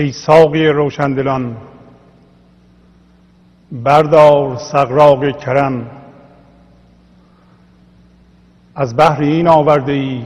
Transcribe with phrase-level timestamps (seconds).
[0.00, 1.56] ای ساقی روشندلان
[3.72, 5.90] بردار سغراق کرم.
[8.74, 10.24] از بحر این آورده ای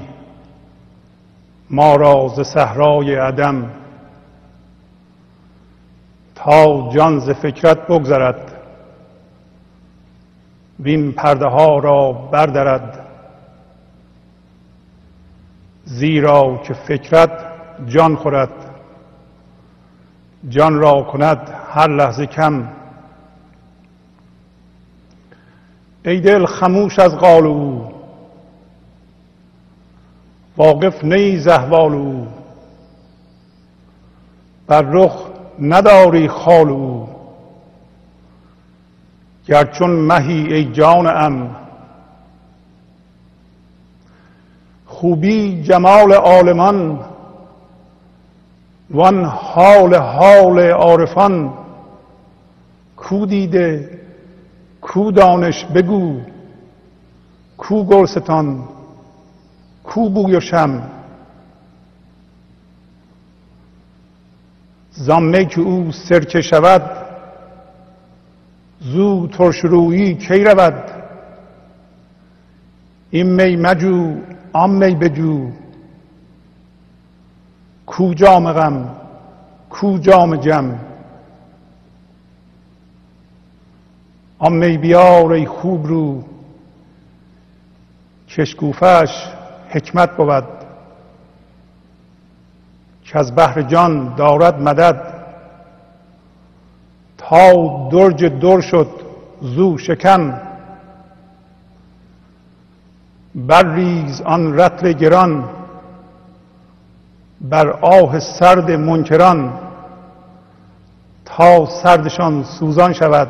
[1.71, 3.71] ما را ز صحرای عدم.
[6.35, 8.53] تا جان ز فکرت بگذرد
[10.81, 13.07] وین پرده ها را بردرد.
[15.85, 17.31] زیرا که فکرت
[17.87, 18.64] جان خورد.
[20.49, 22.69] جان را کند هر لحظه کم.
[26.05, 27.93] ای دل خموش از قال او.
[30.57, 32.27] واقف نی زهوال او.
[34.67, 35.27] بر رخ
[35.61, 37.09] نداری خال او.
[39.47, 41.57] گرچون مهی ای جان ام.
[44.87, 47.14] خوبی جمال عالمان.
[48.91, 51.53] وان حال حال عارفان
[52.97, 54.01] کو دیده
[54.81, 56.21] کو دانش بگو
[57.57, 58.69] کو گلستان
[59.85, 60.91] کو بوی و شم.
[64.91, 66.83] زامه که او سرکه شود
[68.81, 70.91] زو ترشرویی کی رود؟
[73.11, 74.15] این می مجو
[74.53, 75.51] آن می بجو.
[77.97, 78.89] کو جام غم
[79.71, 80.79] کو جام جم.
[84.39, 86.23] آن می بیار ای خوب رو
[88.29, 89.27] کشکوفش
[89.69, 90.45] حکمت بود.
[93.05, 95.25] که از بحر جان دارد مدد.
[97.19, 98.91] تا درج در شد
[99.41, 100.41] زو شکن
[103.49, 105.64] ریز آن رتل گران.
[107.51, 109.53] بر آه سرد منکران
[111.25, 113.29] تا سردشان سوزان شود.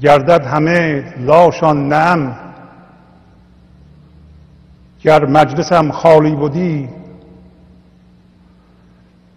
[0.00, 2.36] گردد همه لاشان نعم.
[5.02, 6.88] گر مجلسم خالی بودی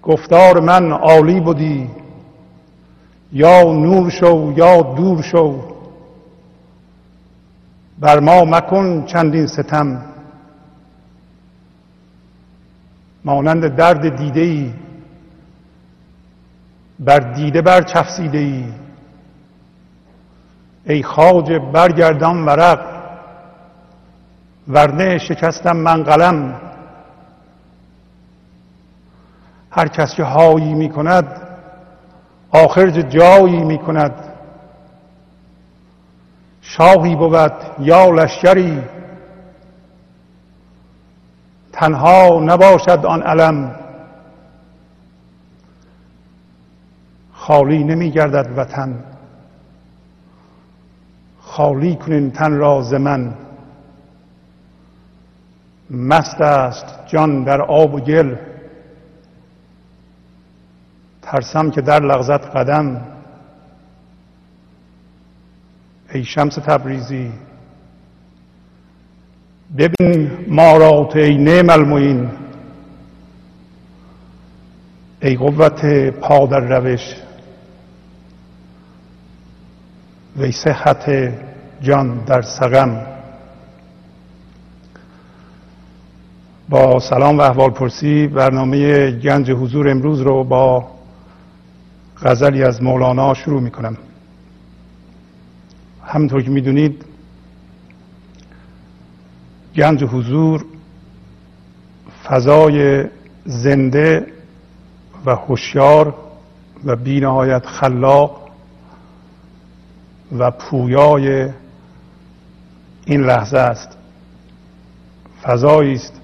[0.04, 1.90] گفتار من عالی بودی
[3.32, 5.60] یا نور شو یا دور شو.
[8.00, 10.17] بر ما مکن چندین ستم.
[13.26, 14.74] مانند درد دیده ای
[17.00, 18.66] بر دیده بر چفسیده ای
[20.86, 22.98] ای خاج برگردان ورق
[24.68, 26.62] ورنه شکستم من قلم.
[29.72, 31.42] هر کس که هایی می کند
[32.52, 34.14] آخر جایی می کند
[36.62, 38.84] شاهی بود یا لشکری
[41.78, 43.76] تنها نباشد آن علم.
[47.34, 49.04] خالی نمی گردد وطن.
[51.42, 53.34] خالی کنین تن را ز من.
[55.92, 58.36] مست است جان در آب و گل.
[61.22, 63.02] ترسم که در لغزت قدم.
[66.14, 67.47] ای شمس تبریزی.
[69.76, 72.30] ببین ما را ای نعم المعین.
[75.22, 77.16] ای قوت پا در روش.
[80.38, 81.34] وی صحت
[81.82, 83.06] جان در سقم.
[86.70, 90.88] با سلام و احوال پرسی برنامه گنج حضور امروز رو با
[92.22, 93.98] غزلی از مولانا شروع می کنم
[96.04, 97.06] همونطور که می‌دونید
[99.78, 100.66] گنج حضور
[102.24, 103.06] فضای
[103.46, 104.28] زنده
[105.26, 106.16] و هوشیار
[106.86, 108.50] و بینهایت خلاق
[110.38, 111.50] و پویای
[113.06, 113.98] این لحظه است.
[115.44, 116.22] فضایی است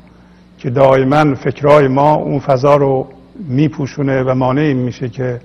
[0.57, 5.41] که دائما فکرهای ما اون فضا رو میپوشونه و مانع میشه که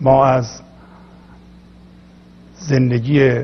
[0.00, 0.60] ما از
[2.58, 3.40] زندگی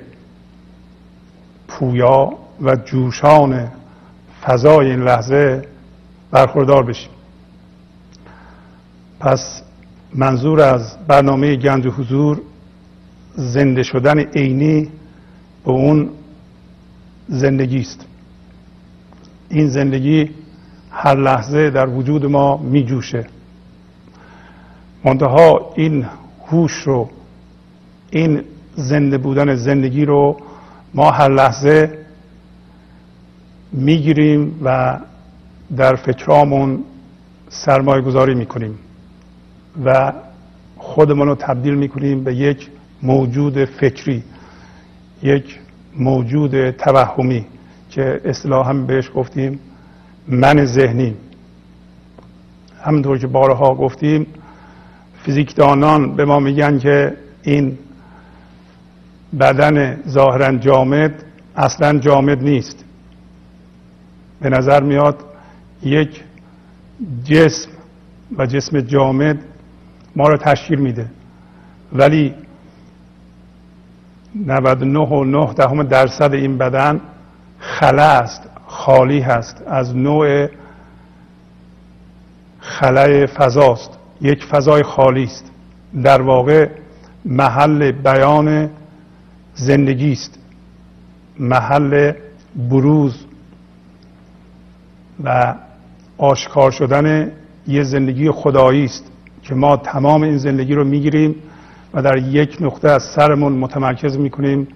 [1.68, 3.68] پویا و جوشان
[4.46, 5.62] فضای این لحظه
[6.30, 7.10] برخوردار بشیم.
[9.20, 9.62] پس
[10.14, 12.40] منظور از برنامه گنج حضور
[13.34, 14.88] زنده شدن عینی
[15.64, 16.08] به اون
[17.28, 18.06] زندگی است.
[19.48, 20.30] این زندگی
[20.90, 23.26] هر لحظه در وجود ما می جوشه
[25.04, 26.06] منتها این
[26.46, 27.10] هوش رو
[28.10, 28.42] این
[28.74, 30.36] زنده بودن زندگی رو
[30.94, 32.05] ما هر لحظه
[33.76, 34.98] می‌گیریم و
[35.76, 36.84] در فکرامون
[37.48, 38.78] سرمایه گذاری می‌کنیم
[39.84, 40.12] و
[40.76, 42.68] خودمون رو تبدیل می‌کنیم به یک
[43.02, 44.22] موجود فکری
[45.22, 45.58] یک
[45.96, 47.46] موجود توهمی
[47.90, 49.58] که اصطلاحا بهش گفتیم
[50.28, 51.14] من ذهنی.
[52.82, 54.26] همونطور که بارها گفتیم
[55.22, 57.78] فیزیکدانان به ما میگن که این
[59.40, 61.24] بدن ظاهرا جامد
[61.56, 62.84] اصلا جامد نیست.
[64.40, 65.24] به نظر میاد
[65.82, 66.22] یک
[67.24, 67.70] جسم
[68.38, 69.38] و جسم جامد
[70.16, 71.06] ما رو تشکیل میده.
[71.92, 72.34] ولی
[74.34, 77.00] 99 و 9 دهم درصد این بدن
[77.58, 79.62] خلا است خالی هست.
[79.66, 80.48] از نوع
[82.60, 83.90] خلای فضاست.
[84.20, 85.50] یک فضای خالی است.
[86.02, 86.68] در واقع
[87.24, 88.70] محل بیان
[89.54, 90.38] زندگی است.
[91.38, 92.12] محل
[92.56, 93.25] بروز
[95.24, 95.54] و
[96.18, 97.32] آشکار شدن
[97.66, 99.04] یه زندگی خدایی است
[99.42, 101.34] که ما تمام این زندگی رو می‌گیریم
[101.94, 104.68] و در یک نقطه از سرمون متمرکز می‌کنیم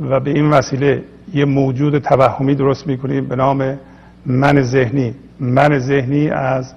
[0.00, 1.04] و به این وسیله
[1.34, 3.78] یه موجود توهمی درست می‌کنیم به نام
[4.26, 5.14] من ذهنی.
[5.40, 6.74] من ذهنی از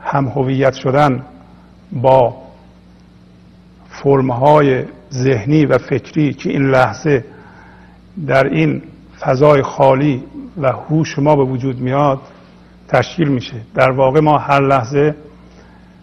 [0.00, 1.22] هم هویت شدن
[1.92, 2.36] با
[3.88, 7.24] فرمهای ذهنی و فکری که این لحظه
[8.26, 8.82] در این
[9.24, 10.24] فضای خالی
[10.60, 12.20] و هوش ما به وجود میاد
[12.88, 13.56] تشکیل میشه.
[13.74, 15.14] در واقع ما هر لحظه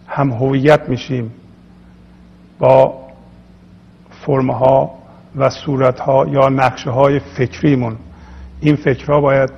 [0.06, 1.32] هم هویت میشیم
[2.58, 2.94] با
[4.10, 4.90] فرمها
[5.36, 7.96] و صورتها یا نقشه های فکریمون.
[8.60, 9.50] این فکرها باید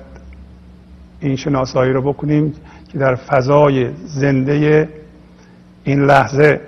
[1.19, 2.53] این شناسایی رو بکنیم
[2.91, 4.89] که در فضای زنده
[5.83, 6.61] این لحظه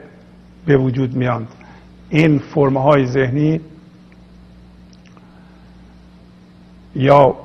[0.65, 1.47] به وجود میاند
[2.09, 3.61] این فرمهای ذهنی
[6.97, 7.35] یا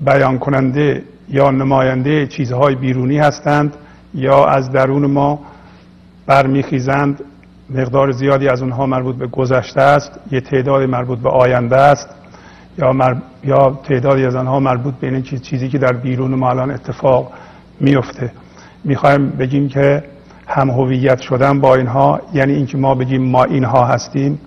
[0.00, 3.74] بیان کننده یا نماینده چیزهای بیرونی هستند
[4.14, 5.38] یا از درون ما
[6.26, 7.24] برمیخیزند
[7.70, 12.08] مقدار زیادی از اونها مربوط به گذشته است یه تعداد مربوط به آینده است
[12.78, 13.14] یا, مر...
[13.44, 17.32] یا تعدادی از آنها مربوط به این چیزی که در بیرون ما الان اتفاق
[17.80, 18.32] میفته
[18.84, 20.04] می‌خوایم بگیم که
[20.46, 24.38] هم هویت شدن با اینها یعنی اینکه ما بگیم ما اینها هستیم.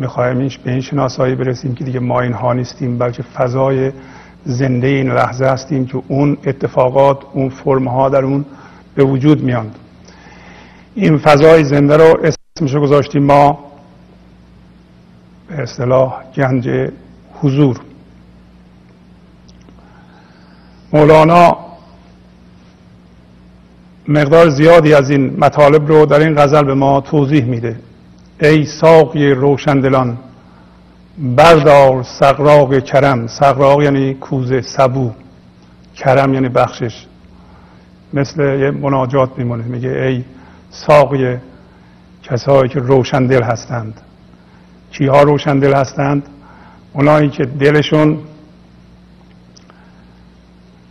[0.00, 3.92] می‌خوایم به این شناسایی برسیم که دیگه ما اینها نیستیم بلکه فضای
[4.44, 8.44] زنده این لحظه هستیم که اون اتفاقات اون فرمها در اون
[8.94, 9.74] به وجود میاند
[10.94, 12.18] این فضای زنده رو
[12.58, 13.58] اسمش گذاشتیم ما
[15.48, 16.90] به اصطلاح گنج
[17.34, 17.80] حضور.
[20.92, 21.56] مولانا
[24.08, 27.76] مقدار زیادی از این مطالب رو در این غزل به ما توضیح میده.
[28.40, 30.18] ای ساقی روشندلان
[31.18, 33.26] بردار سقراق کرم.
[33.26, 35.10] سقراق یعنی کوزه سبو.
[35.96, 37.06] کرم یعنی بخشش.
[38.12, 40.24] مثل یه مناجات میمونه میگه ای
[40.70, 41.36] ساقی
[42.22, 44.00] کسایی که روشندل هستند.
[44.92, 46.22] کیها روشندل هستند؟
[46.92, 48.18] اونایی که دلشون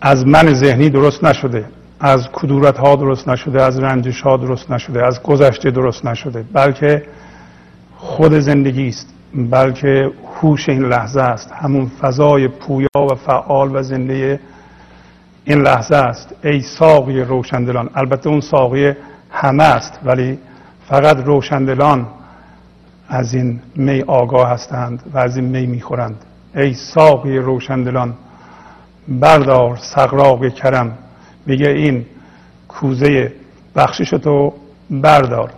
[0.01, 1.65] از من ذهنی درست نشده
[1.99, 7.03] از کدورت ها درست نشده از رنجش ها درست نشده از گذشته درست نشده بلکه
[8.01, 11.51] خود زندگی است بلکه هوش این لحظه است.
[11.51, 14.39] همون فضای پویا و فعال و زنده
[15.45, 16.35] این لحظه است.
[16.43, 18.93] ای ساقی روشندلان البته اون ساقی
[19.31, 20.39] همه است ولی
[20.87, 22.07] فقط روشندلان
[23.09, 26.25] از این می آگاه هستند و از این می می‌خورند.
[26.55, 28.13] ای ساقی روشندلان
[29.07, 30.97] بردار سقراق کرم.
[31.45, 32.05] میگه این
[32.67, 33.33] کوزه
[33.75, 34.53] بخشش تو
[34.89, 35.51] بردار.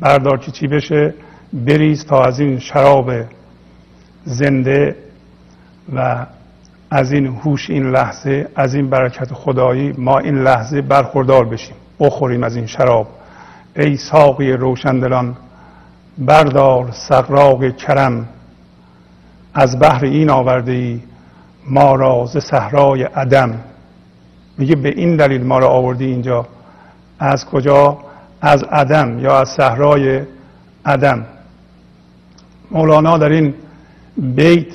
[0.00, 1.14] بردار که چی بشه؟
[1.54, 3.12] بریز تا از این شراب
[4.24, 4.96] زنده
[5.94, 6.26] و
[6.90, 11.76] از این هوش این لحظه از این برکت خدایی ما این لحظه برخوردار بشیم.
[12.00, 13.06] بخوریم از این شراب.
[13.76, 15.36] ای ساقی روشندلان
[16.18, 18.28] بردار سقراق کرم.
[19.54, 21.00] از بحر این آورده ای
[21.66, 23.60] ما را ز صحرای عدم.
[24.58, 26.46] میگه به این دلیل ما را آوردی اینجا.
[27.18, 27.98] از کجا؟
[28.40, 30.22] از عدم یا از صحرای
[30.86, 31.26] عدم.
[32.70, 33.54] مولانا در این
[34.16, 34.66] بیت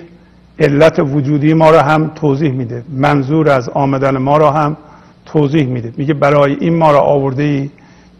[0.60, 2.84] علت وجودی ما را هم توضیح میده.
[2.90, 4.78] منظور از آمدن ما را هم
[5.26, 5.94] توضیح میده.
[5.98, 7.70] میگه برای این ما را آورده ای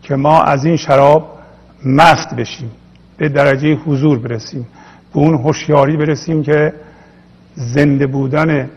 [0.02, 1.40] که ما از این شراب
[1.86, 2.72] مست بشیم
[3.18, 4.68] به درجه حضور برسیم
[5.14, 6.74] به اون هوشیاری برسیم که
[7.56, 8.70] زنده بودن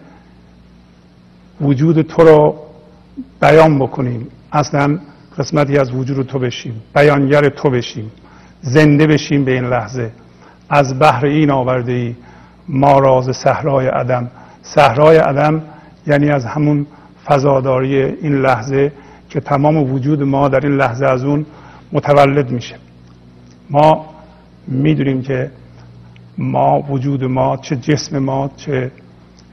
[1.61, 2.57] وجود تو رو
[3.41, 4.29] بیان بکنیم.
[4.53, 4.99] اصلا
[5.39, 8.13] قسمتی از وجود تو بشیم بیانگر تو بشیم
[8.63, 10.11] زنده بشیم به این لحظه.
[10.75, 12.15] از بحر این آورده ای
[12.69, 14.31] ما راز صحرای عدم.
[14.63, 15.63] صحرای عدم
[16.07, 16.87] یعنی از همون
[17.25, 18.93] فضاداری این لحظه
[19.29, 21.47] که تمام وجود ما در این لحظه از اون
[21.93, 22.75] متولد میشه.
[23.71, 24.07] ما
[24.69, 25.51] می‌دونیم که
[26.39, 28.91] ما وجود ما چه جسم ما چه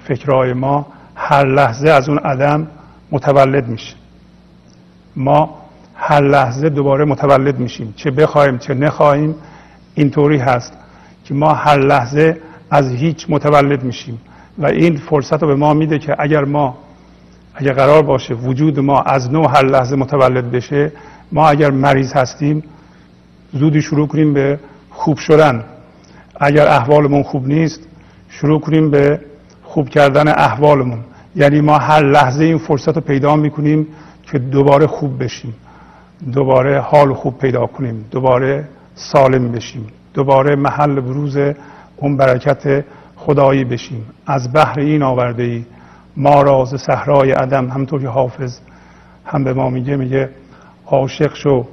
[0.07, 2.67] فکرهای ما هر لحظه از اون عدم
[3.11, 3.95] متولد میشه.
[5.15, 5.59] ما
[5.95, 7.93] هر لحظه دوباره متولد میشیم.
[7.97, 9.35] چه بخوایم چه نخواهیم
[9.95, 10.73] اینطوری هست.
[11.29, 12.37] که ما هر لحظه
[12.71, 14.19] از هیچ متولد میشیم.
[14.57, 16.77] و این فرصت رو به ما میده که اگر ما
[17.55, 20.91] اگر قرار باشه وجود ما از نو هر لحظه متولد بشه
[21.31, 22.63] ما اگر مریض هستیم
[23.53, 24.59] زودی شروع کنیم به
[24.89, 25.63] خوب شدن.
[26.39, 27.81] اگر احوالمون خوب نیست
[28.29, 29.21] شروع کنیم به
[29.63, 30.99] خوب کردن احوالمون.
[31.35, 33.87] یعنی ما هر لحظه این فرصت رو پیدا می‌کنیم
[34.23, 35.53] که دوباره خوب بشیم.
[36.33, 38.05] دوباره حال خوب پیدا کنیم.
[38.11, 39.87] دوباره سالم بشیم.
[40.13, 41.37] دوباره محل بروز
[41.97, 42.85] اون برکت
[43.15, 44.05] خدایی بشیم.
[44.25, 45.65] از بحر این آورده ای
[46.17, 48.59] ما راز صحرای عدم همطور که حافظ
[49.25, 50.29] هم به ما میگه میگه
[50.85, 51.65] عاشق شو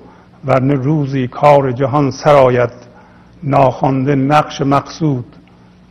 [0.44, 2.72] ورنه روزی کار جهان سرایت
[3.42, 5.36] ناخوانده نقش مقصود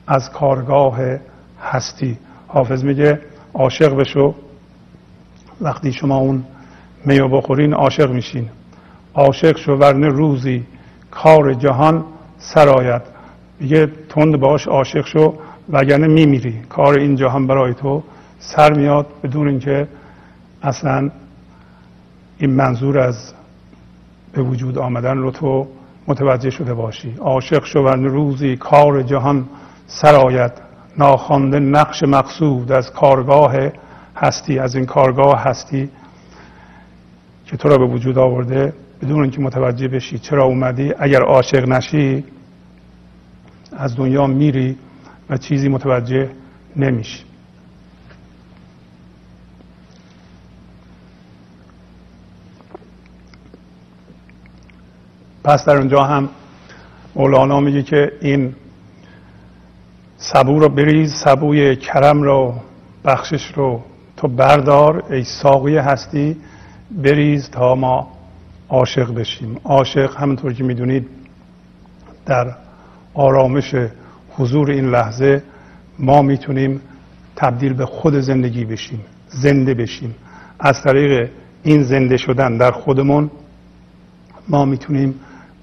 [0.08, 1.00] از کارگاه
[1.62, 2.18] هستی.
[2.48, 3.22] حافظ میگه
[3.54, 4.36] عاشق بشو.
[5.62, 6.44] وقتی شما اون
[7.06, 8.50] میو بخورین عاشق میشین.
[9.14, 10.64] عاشق شو ورنه روزی
[11.12, 12.04] کار جهان
[12.54, 13.02] سرایت
[13.60, 15.34] میگه تند باش عاشق شو
[15.70, 16.62] وگرنه میمیری.
[16.70, 18.04] کار این جهان برای تو
[18.40, 19.88] سر میاد بدون اینکه
[20.64, 21.10] اصلا
[22.38, 23.34] این منظور از
[24.34, 25.68] به وجود آمدن رو تو
[26.08, 27.16] متوجه شده باشی.
[27.20, 29.46] عاشق شو ورنه روزی کار جهان
[29.88, 30.52] سرایت
[30.98, 33.56] ناخوانده نقش مقصود از کارگاه
[34.16, 34.60] هستی.
[34.60, 35.90] از این کارگاه هستی
[37.46, 40.94] که تو را به وجود آورده بدون اینکه متوجه بشی چرا اومدی.
[41.00, 42.24] اگر عاشق نشی
[43.78, 44.78] از دنیا میری
[45.30, 46.30] و چیزی متوجه
[46.76, 47.24] نمیشی.
[55.44, 56.30] پس در اونجا هم
[57.16, 58.56] مولانا میگه که این
[60.18, 62.54] سبو رو بریز سبوی کرم رو
[63.06, 63.84] بخشش رو
[64.18, 66.38] تو بردار ای ساقی هستی
[66.92, 68.12] بریز تا ما
[68.70, 69.58] عاشق بشیم.
[69.64, 71.08] عاشق همونطور که می‌دونید
[72.26, 72.56] در
[73.16, 73.76] آرامش
[74.30, 75.44] حضور این لحظه
[76.00, 76.82] ما می‌تونیم
[77.36, 80.16] تبدیل به خود زندگی بشیم زنده بشیم.
[80.60, 81.30] از طریق
[81.64, 83.32] این زنده شدن در خودمون
[84.48, 85.16] ما می‌تونیم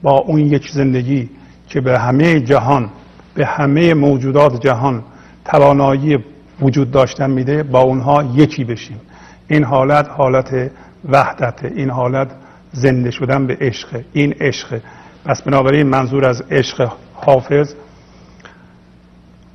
[0.02, 1.30] با اون یک زندگی
[1.68, 2.90] که به همه جهان
[3.34, 5.02] به همه موجودات جهان
[5.44, 6.18] توانایی
[6.60, 9.00] وجود داشتن میده با اونها یکی بشیم.
[9.48, 10.70] این حالت حالت
[11.08, 12.30] وحدت این حالت
[12.72, 14.80] زنده شدن به عشق این عشق.
[15.24, 16.92] پس بنابراین منظور از عشق
[17.24, 17.74] حافظ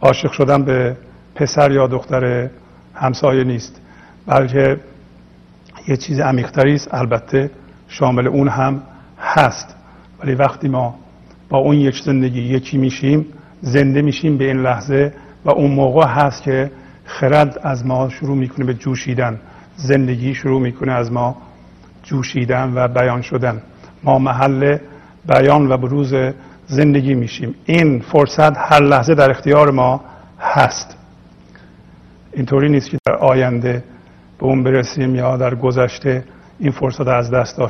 [0.01, 0.97] عاشق شدن به
[1.35, 2.49] پسر یا دختر
[2.95, 3.81] همسایه نیست
[4.27, 4.79] بلکه
[5.87, 6.93] یه چیز عمیقتری است.
[6.93, 7.51] البته
[7.87, 8.81] شامل اون هم
[9.19, 9.75] هست.
[10.19, 10.95] ولی وقتی ما
[11.49, 13.25] با اون یک زندگی یکی میشیم
[13.61, 15.13] زنده میشیم به این لحظه
[15.45, 16.71] و اون موقع هست که
[17.05, 19.39] خرد از ما شروع می‌کنه به جوشیدن.
[19.75, 21.37] زندگی شروع می‌کنه از ما
[22.03, 23.61] جوشیدن و بیان شدن.
[24.03, 24.77] ما محل
[25.25, 26.13] بیان و بروز
[26.67, 27.55] زندگی میشیم.
[27.65, 30.01] این فرصت هر لحظه در اختیار ما
[30.39, 30.97] هست.
[32.33, 33.83] اینطوری نیست که در آینده
[34.39, 36.23] به اون برسیم یا در گذشته
[36.59, 37.61] این فرصت از دست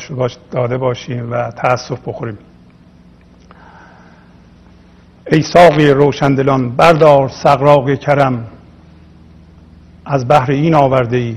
[0.52, 2.38] داده باشیم و تاسف بخوریم.
[5.32, 8.48] ای ساقی روشندلان بردار سقراق کرم.
[10.06, 11.36] از بحر این آورده ای.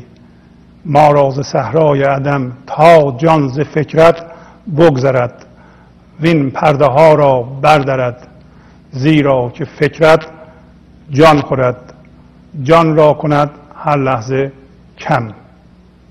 [0.85, 4.27] ما راز صحرای عدم تا جان ز فکرت
[4.77, 5.47] بگذرد.
[6.21, 8.29] وین پرده ها را بردرد
[8.91, 10.27] زیرا که فکرت
[11.11, 11.95] جان خورد
[12.63, 14.53] جان را کند هر لحظه
[14.99, 15.33] کم.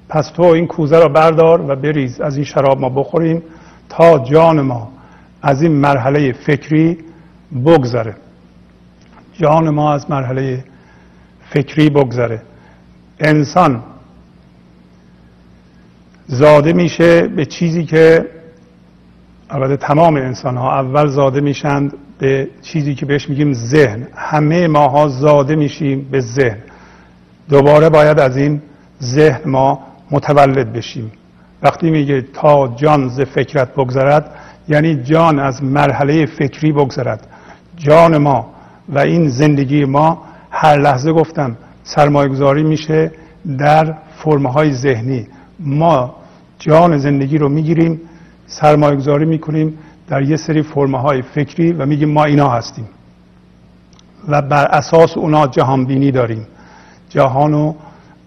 [0.09, 3.43] پس تو این کوزه را بردار و بریز از این شراب ما بخوریم
[3.89, 4.91] تا جان ما
[5.41, 6.97] از این مرحله فکری
[7.65, 8.15] بگذره.
[9.33, 10.63] جان ما از مرحله
[11.49, 12.41] فکری بگذره.
[13.19, 13.83] انسان
[16.27, 18.25] زاده میشه به چیزی که
[19.51, 24.07] البته تمام انسان ها اول زاده میشند به چیزی که بهش میگیم ذهن.
[24.15, 26.57] همه ماها زاده میشیم به ذهن.
[27.49, 28.61] دوباره باید از این
[29.03, 29.79] ذهن ما
[30.11, 31.11] متولد بشیم.
[31.63, 34.35] وقتی میگه تا جان ز فکرت بگذرد
[34.67, 37.27] یعنی جان از مرحله فکری بگذرد.
[37.77, 38.49] جان ما
[38.89, 43.11] و این زندگی ما هر لحظه گفتم سرمایه گذاری میشه
[43.57, 45.27] در فرمهای ذهنی.
[45.59, 46.15] ما
[46.59, 48.01] جان زندگی رو می‌گیریم
[48.49, 49.77] سرمایه گذاری می‌کنیم
[50.07, 52.87] در یه سری فرمه های فکری و میگیم ما اینا هستیم.
[54.27, 56.47] و بر اساس اونا جهان بینی داریم.
[57.09, 57.75] جهان رو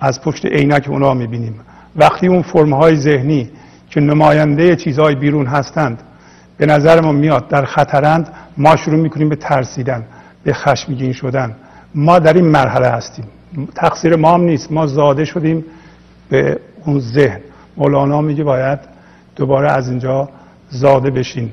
[0.00, 1.54] از پشت عینک اونا می‌بینیم.
[1.96, 3.50] وقتی اون فرم های ذهنی
[3.90, 6.02] که نماینده چیزهای بیرون هستند
[6.56, 10.04] به نظر ما میاد در خطرند ما شروع می‌کنیم به ترسیدن
[10.44, 11.56] به خشمگین شدن.
[11.94, 13.24] ما در این مرحله هستیم.
[13.74, 14.72] تقصیر ما هم نیست.
[14.72, 15.64] ما زاده شدیم
[16.28, 17.40] به اون ذهن.
[17.76, 18.91] مولانا میگه باید
[19.36, 20.28] دوباره از اینجا
[20.70, 21.52] زاده بشین.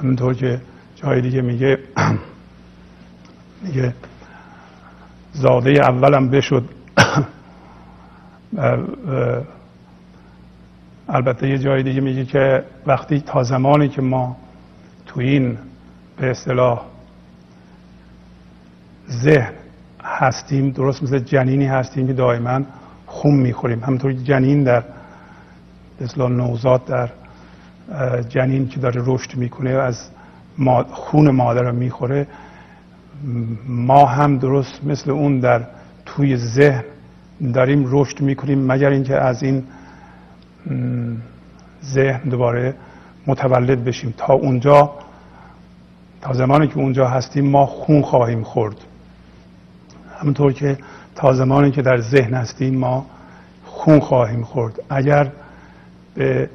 [0.00, 0.60] همینطور که
[0.96, 1.78] جای دیگه میگه
[3.62, 3.94] میگه
[5.32, 6.64] زاده اولم بشد.
[11.08, 14.36] البته یه جای دیگه میگه که وقتی تا زمانی که ما
[15.06, 15.58] تو این
[16.16, 16.82] به اصطلاح
[19.10, 19.52] ذهن
[20.04, 22.60] هستیم درست مثل جنینی هستیم که دائما
[23.06, 23.84] خون می‌خوریم.
[23.84, 24.84] همونطور جنین در
[26.00, 27.10] اصلاح نوزاد در
[28.28, 30.08] جنین که داره رشد می‌کنه از
[30.90, 32.26] خون مادر رو می‌خوره
[33.66, 35.66] ما هم درست مثل اون در
[36.06, 36.84] توی ذهن
[37.54, 39.64] داریم رشد می‌کنیم مگر اینکه از این
[41.84, 42.74] ذهن دوباره
[43.26, 44.14] متولد بشیم.
[44.16, 44.92] تا اونجا
[46.20, 48.76] تا زمانی که اونجا هستیم ما خون خواهیم خورد.
[50.20, 50.78] همونطور که
[51.14, 53.06] تا زمانی که در ذهن هستیم ما
[53.64, 54.78] خون خواهیم خورد.
[54.90, 55.30] اگر
[56.14, 56.50] به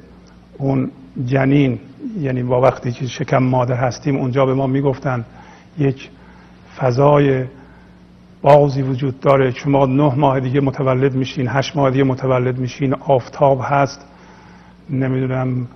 [0.58, 0.90] اون
[1.26, 1.78] جنین
[2.20, 5.24] یعنی با وقتی که شکم مادر هستیم اونجا به ما می‌گفتن
[5.78, 6.10] یک
[6.78, 7.44] فضای
[8.42, 9.50] بازی وجود داره.
[9.50, 14.06] شما نه ماه دیگه متولد میشین هشت ماه دیگه متولد میشین آفتاب هست
[14.90, 15.66] نمی‌دونم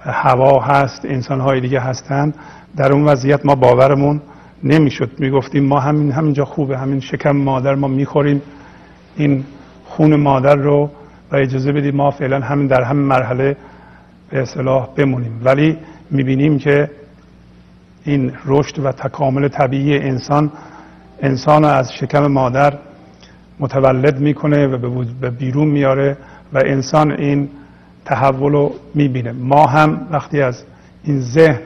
[0.00, 2.34] هوا هست انسان های دیگه هستن.
[2.76, 4.20] در اون وضعیت ما باورمون
[4.64, 5.10] نمی‌شد.
[5.18, 8.42] می‌گفتیم ما همین همینجا خوبه همین شکم مادر ما می‌خوریم.
[9.16, 9.44] این
[9.84, 10.90] خون مادر رو
[11.32, 13.56] و اجازه بدیم ما فعلا همین در همین مرحله
[14.30, 15.40] به اصلاح بمونیم.
[15.44, 15.78] ولی
[16.10, 16.90] می‌بینیم که
[18.04, 20.52] این رشد و تکامل طبیعی انسان
[21.22, 22.78] انسان از شکم مادر
[23.60, 26.16] متولد می‌کنه و به بیرون میاره
[26.52, 27.48] و انسان این
[28.04, 29.32] تحول رو می‌بینه.
[29.32, 30.64] ما هم وقتی از
[31.04, 31.60] این ذهن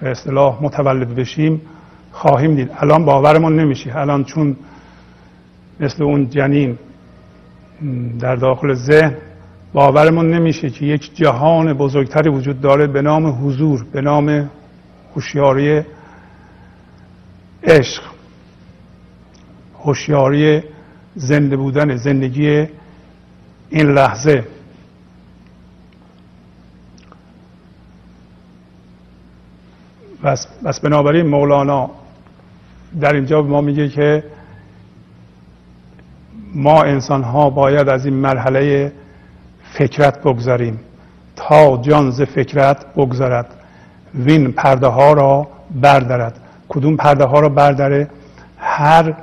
[0.00, 1.60] به اصطلاح متولد بشیم
[2.12, 2.70] خواهیم دید.
[2.78, 3.96] الان باورمون نمیشه.
[3.96, 4.56] الان چون
[5.80, 6.78] مثل اون جنین
[8.20, 9.16] در داخل ذهن
[9.72, 14.50] باورمون نمیشه که یک جهان بزرگتری وجود داره به نام حضور به نام
[15.14, 15.82] هوشیاری
[17.64, 18.02] عشق.
[19.84, 20.62] هوشیاری
[21.14, 22.66] زنده بودن زندگی
[23.70, 24.44] این لحظه.
[30.64, 31.90] بس بنابراین مولانا
[33.00, 34.24] در اینجا به ما میگه که
[36.54, 38.92] ما انسان ها باید از این مرحله
[39.72, 40.80] فکرت بگذاریم.
[41.36, 43.46] تا جان ز فکرت بگذارد
[44.14, 45.48] وین پرده ها را
[45.80, 48.08] بردارد کدوم پرده ها را برداره
[48.58, 49.14] هر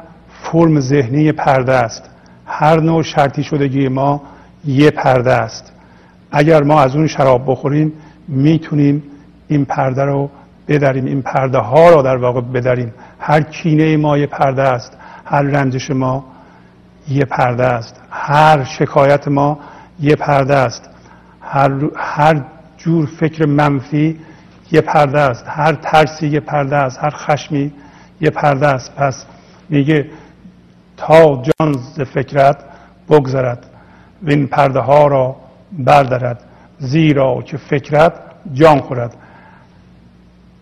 [0.44, 2.10] فرم ذهنی پرده است.
[2.46, 4.22] هر نوع شرطی شدگی ما
[4.66, 5.74] یه پرده است.
[6.32, 7.94] اگر ما از اون شراب بخوریم
[8.28, 9.04] می‌تونیم
[9.48, 10.30] این پرده رو
[10.68, 11.06] بدریم.
[11.06, 12.94] این پرده ها را در واقع بدریم.
[13.20, 14.98] هر کینه ما یه پرده است.
[15.26, 16.26] هر رنجش ما
[17.10, 18.02] یه پرده است.
[18.10, 19.60] هر شکایت ما
[20.00, 20.89] یه پرده است.
[21.41, 22.41] هر, هر
[22.78, 24.20] جور فکر منفی
[24.72, 25.46] یه پرده است.
[25.48, 27.00] هر ترسی یه پرده است.
[27.04, 27.72] هر خشمی
[28.22, 28.96] یه پرده است.
[28.96, 29.26] پس
[29.70, 30.10] میگه
[30.98, 32.58] تا جان ز فکرت
[33.10, 33.65] بگذرد
[34.24, 35.36] و این پرده ها را
[35.72, 36.43] بردارد.
[36.80, 38.13] زیرا که فکرت
[38.54, 39.15] جان خورد.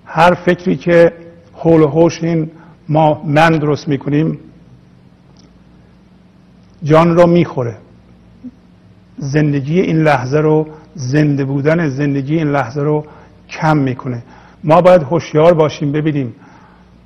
[0.05, 1.13] هر فکری که
[1.53, 2.51] حول و حوش این
[2.89, 4.39] ما من درست می‌کنیم
[6.83, 7.75] جان را می‌خوره.
[9.17, 13.05] زندگی این لحظه رو زنده بودن زندگی این لحظه رو
[13.49, 14.23] کم می‌کنه.
[14.63, 16.35] ما باید هوشیار باشیم ببینیم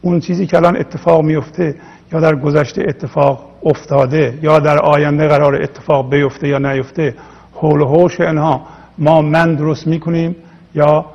[0.01, 1.75] اون چیزی که الان اتفاق میفته
[2.13, 7.15] یا در گذشته اتفاق افتاده یا در آینده قرار اتفاق بیفته یا نیفته
[7.53, 8.62] حول و حوش اینها
[8.97, 10.36] ما من درست می‌کنیم
[10.75, 11.05] یا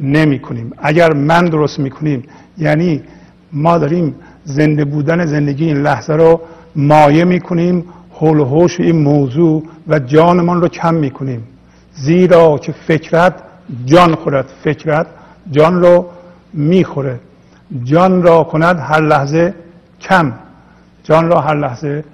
[0.00, 2.24] نمی کنیم اگر من درست می‌کنیم
[2.58, 3.02] یعنی
[3.52, 6.40] ما داریم زنده بودن زندگی این لحظه رو
[6.76, 11.42] مایه می‌کنیم حول و حوش این موضوع و جانمان رو کم می‌کنیم.
[11.94, 13.34] زیرا که فکرت
[13.84, 14.50] جان خورد.
[14.64, 15.06] فکرت
[15.50, 16.06] جان رو
[16.52, 17.20] می‌خوره.
[17.84, 19.54] جان را کند هر لحظه
[20.00, 20.32] کم.
[21.04, 22.04] جان را هر لحظه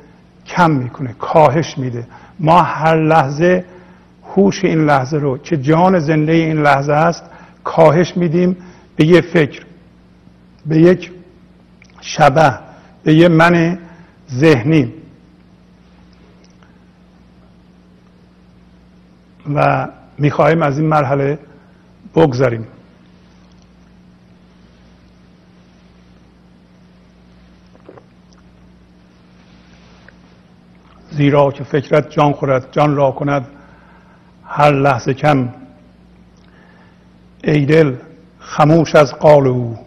[0.47, 1.15] کم می‌کنه.
[1.19, 2.07] کاهش میده.
[2.41, 3.65] ما هر لحظه
[4.35, 7.25] هوش این لحظه رو که جان زنده این لحظه است
[7.65, 8.57] کاهش میدیم
[8.97, 9.63] به یه فکر
[10.67, 11.11] به یک
[12.01, 12.59] شبه
[13.05, 13.79] به یه من
[14.31, 14.95] ذهنی.
[19.55, 19.89] و
[20.19, 21.39] می‌خواهیم از این مرحله
[22.15, 22.67] بگذاریم
[31.11, 33.47] زیرا که فکرت جان خورد جان را کند.
[34.45, 35.49] هر لحظه کم.
[37.45, 37.97] ای دل
[38.39, 39.79] خموش از قال او.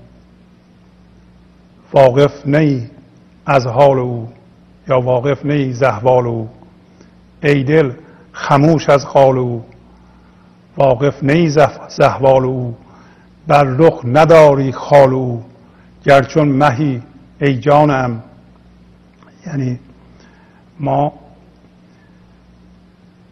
[1.93, 2.89] واقف نی.
[3.45, 4.30] از حال او
[4.88, 6.49] یا واقف نی زهوال او.
[7.43, 7.91] ای دل
[8.32, 9.65] خموش از قال او.
[10.77, 11.49] واقف نی
[11.89, 12.75] زهوال او.
[13.47, 15.43] بر رخ نداری خال او.
[16.06, 17.01] گرچون مهی
[17.41, 18.23] ای جانم.
[19.47, 19.80] یعنی
[20.80, 21.13] ما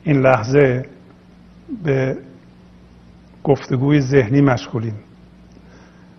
[0.04, 0.86] این لحظه
[1.84, 2.18] به
[3.44, 4.96] گفتگوی ذهنی مشغولیم.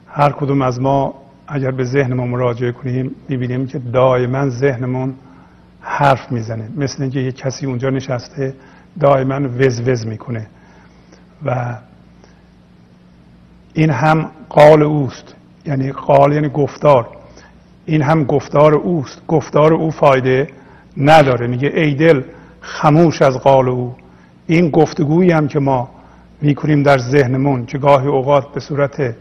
[0.07, 1.14] هر کدوم از ما
[1.52, 5.14] اگر به ذهنمون مراجعه کنیم می‌بینیم که دائما ذهنمون
[5.80, 6.68] حرف می‌زنه.
[6.76, 8.54] مثل اینکه یه کسی اونجا نشسته
[9.00, 10.46] دائما وز وز می‌کنه.
[11.44, 11.76] و
[13.74, 15.34] این هم قال اوست.
[15.66, 17.08] یعنی قال یعنی گفتار.
[17.86, 19.22] این هم گفتار اوست.
[19.28, 20.48] گفتار او فایده
[20.96, 21.46] نداره.
[21.46, 22.22] میگه ای دل
[22.60, 23.94] خموش از قال او.
[24.46, 25.88] این گفتگویی هم که ما
[26.42, 29.14] می‌کنیم در ذهنمون که گاهی اوقات به صورت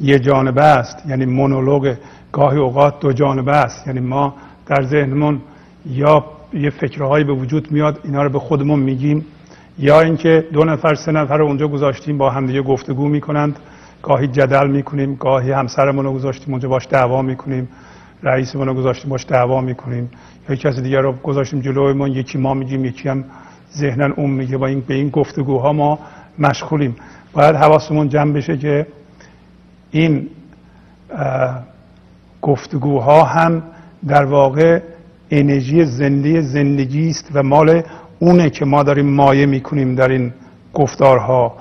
[0.00, 1.02] یه جانبه است.
[1.08, 1.94] یعنی مونولوگ
[2.32, 3.86] گاهی اوقات دو جانبه است.
[3.86, 4.34] یعنی ما
[4.66, 5.40] در ذهنمون
[5.90, 9.24] یا یه فکرهایی به وجود میاد اینا رو به خودمون میگیم
[9.78, 13.58] یا اینکه دو نفر سه نفر رو اونجا گذاشتیم با همدیگه گفتگو می‌کنند.
[14.02, 17.68] گاهی جدل می‌کنیم گاهی همسرمون رو گذاشتیم اونجا باش دعوا می‌کنیم.
[18.22, 20.10] رئیسمون رو گذاشتیم باش دعوا می‌کنیم.
[20.48, 23.24] یا کسی دیگر رو گذاشتیم جلوی ما یکی ما میگیم یکی هم
[23.76, 24.56] ذهنا اون میگه.
[24.56, 25.98] با این به این گفتگوها ما
[26.38, 26.96] مشغولیم.
[27.32, 28.86] باید حواسمون جمع بشه که
[29.90, 30.28] این
[32.42, 33.62] گفتگوها هم
[34.08, 34.80] در واقع
[35.30, 37.82] انرژی زنده زندگی است و مال
[38.18, 40.32] اونه که ما داریم مایه می‌کنیم در این
[40.74, 41.56] گفتارها.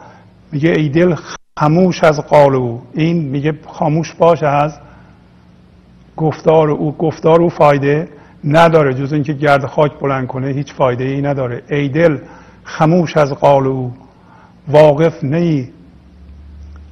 [0.51, 1.15] میگه ای دل
[1.59, 2.81] خاموش از قال او.
[2.93, 4.73] این میگه خاموش باش از
[6.17, 6.97] گفتار او.
[6.97, 8.09] گفتار او فایده
[8.43, 10.47] نداره جز اینکه گرد خاک بلند کنه.
[10.47, 11.63] هیچ فایده ای نداره.
[11.69, 12.17] ای دل
[12.63, 13.93] خموش از قال او.
[14.67, 15.69] واقف نی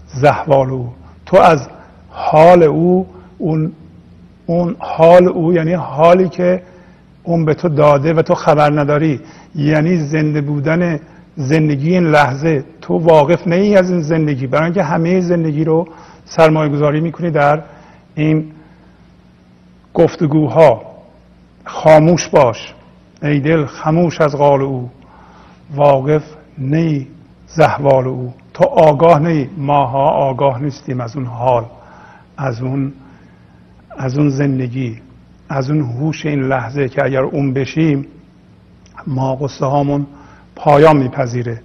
[0.08, 0.94] زهوال او.
[1.34, 1.68] تو از
[2.10, 3.72] حال او اون
[4.46, 6.64] اون حال او یعنی حالی که
[7.24, 9.20] اون به تو داده و تو خبر نداری
[9.56, 11.00] یعنی زنده بودن
[11.36, 14.48] زندگی این لحظه تو واقف نه از این زندگی.
[14.48, 15.88] برای اینکه همه زندگی رو
[16.26, 17.62] سرمایه گذاری می‌کنی در
[18.16, 18.52] این
[19.94, 20.82] گفتگوها.
[21.66, 22.74] خاموش باش.
[23.24, 24.90] ای دل خاموش از قال او.
[25.76, 26.24] واقف
[26.58, 27.08] نی
[27.48, 28.34] زهوال او.
[28.54, 31.66] تو آگاه نی ماها آگاه نیستیم از اون حال
[32.38, 32.94] از اون
[33.98, 35.02] از اون زندگی
[35.50, 38.08] از اون هوش این لحظه که اگر اون بشیم
[39.08, 40.08] ما قصه هامون
[40.56, 41.62] پایان میپذیره.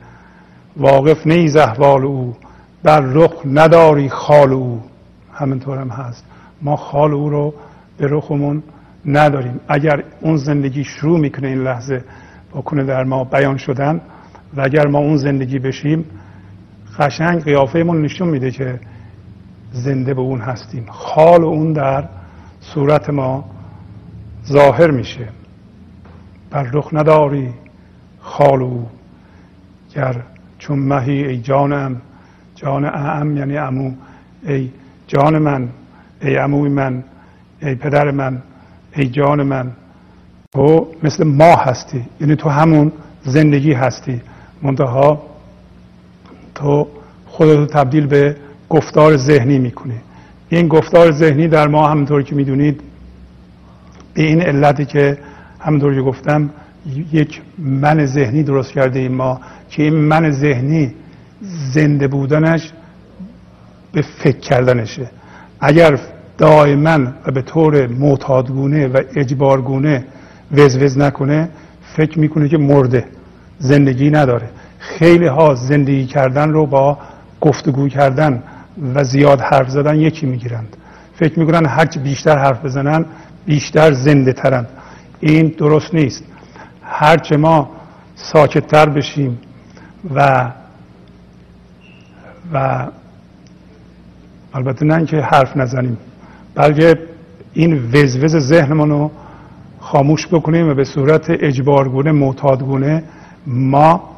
[0.77, 2.37] واقف نی زهوال او
[2.83, 4.83] بر رخ نداری خال او.
[5.33, 6.24] همینطور هم هست.
[6.62, 7.55] ما خال او رو
[7.98, 8.62] به رخمون
[9.07, 9.61] نداریم.
[9.68, 12.05] اگر اون زندگی شروع می‌کنه این لحظه
[12.53, 14.01] بکنه در ما بیان شدن
[14.57, 16.05] و اگر ما اون زندگی بشیم
[16.98, 18.80] قشنگ قیافهمون نشون میده که
[19.72, 20.87] زنده به اون هستیم.
[20.88, 22.04] خال اون در
[22.61, 23.44] صورت ما
[24.46, 25.28] ظاهر میشه.
[26.50, 27.54] بر رخ نداری
[28.20, 28.88] خال او
[29.94, 30.22] گر
[30.58, 32.00] چون مهی ای جانم
[32.54, 33.92] جان اعم یعنی امو
[34.46, 34.70] ای
[35.06, 35.68] جان من
[36.22, 37.04] ای عموی من
[37.62, 38.42] ای پدر من
[38.96, 39.72] ای جان من.
[40.52, 44.20] تو مثل ما هستی یعنی تو همون زندگی هستی.
[44.62, 45.22] منتها
[46.58, 46.88] تو
[47.26, 48.36] خودتو تبدیل به
[48.68, 50.00] گفتار ذهنی می‌کنی.
[50.48, 52.80] این گفتار ذهنی در ما همونطور که می‌دونید
[54.14, 55.18] به این علتی که
[55.60, 56.50] همونطور که گفتم
[57.12, 59.40] یک من ذهنی درست کرده ایم ما
[59.70, 60.94] که این من ذهنی
[61.72, 62.72] زنده بودنش
[63.92, 65.10] به فکر کردنشه.
[65.60, 65.98] اگر
[66.38, 70.04] دائما و به طور معتادگونه و اجبارگونه
[70.52, 71.48] وزوز نکنه
[71.96, 73.04] فکر می‌کنه که مرده
[73.58, 74.48] زندگی نداره.
[74.78, 76.98] خیلی ها زندگی کردن رو با
[77.40, 78.42] گفتگو کردن
[78.94, 80.76] و زیاد حرف زدن یکی می‌گیرند.
[81.14, 83.04] فکر می‌کنن هرچی بیشتر حرف بزنن
[83.46, 84.68] بیشتر زنده ترند.
[85.20, 86.24] این درست نیست.
[86.82, 87.70] هرچه ما
[88.14, 89.38] ساکتتر بشیم
[90.14, 90.50] و
[92.52, 92.86] و
[94.54, 95.98] البته نه اینکه حرف نزنیم
[96.54, 96.98] بلکه
[97.52, 99.10] این وزوز ذهنمون رو
[99.80, 103.02] خاموش بکنیم و به صورت اجبارگونه معتادگونه
[103.46, 104.17] ما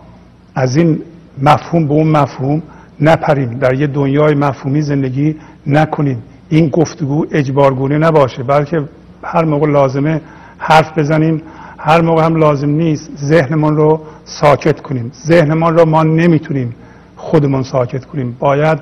[0.60, 0.98] از این
[1.42, 2.62] مفهوم به اون مفهوم
[3.00, 8.82] نپریم در یه دنیای مفهومی زندگی نکنیم این گفتگو اجبارگونه نباشه بلکه
[9.22, 10.20] هر موقع لازمه
[10.58, 11.42] حرف بزنیم.
[11.78, 15.12] هر موقع هم لازم نیست ذهنمون رو ساکت کنیم.
[15.26, 16.74] ذهنمان رو ما نمی‌تونیم
[17.16, 18.36] خودمون ساکت کنیم.
[18.38, 18.78] باید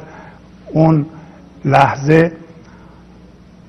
[0.73, 1.07] اون
[1.65, 2.33] لحظه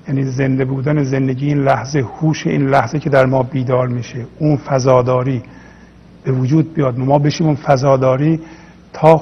[0.08, 4.58] یعنی زنده بودن زندگی این لحظه هوش این لحظه که در ما بیدار میشه اون
[4.58, 5.44] فضاداری
[6.24, 7.00] به وجود بیاد.
[7.00, 8.40] ما بشیم اون فضاداری
[8.94, 9.22] تا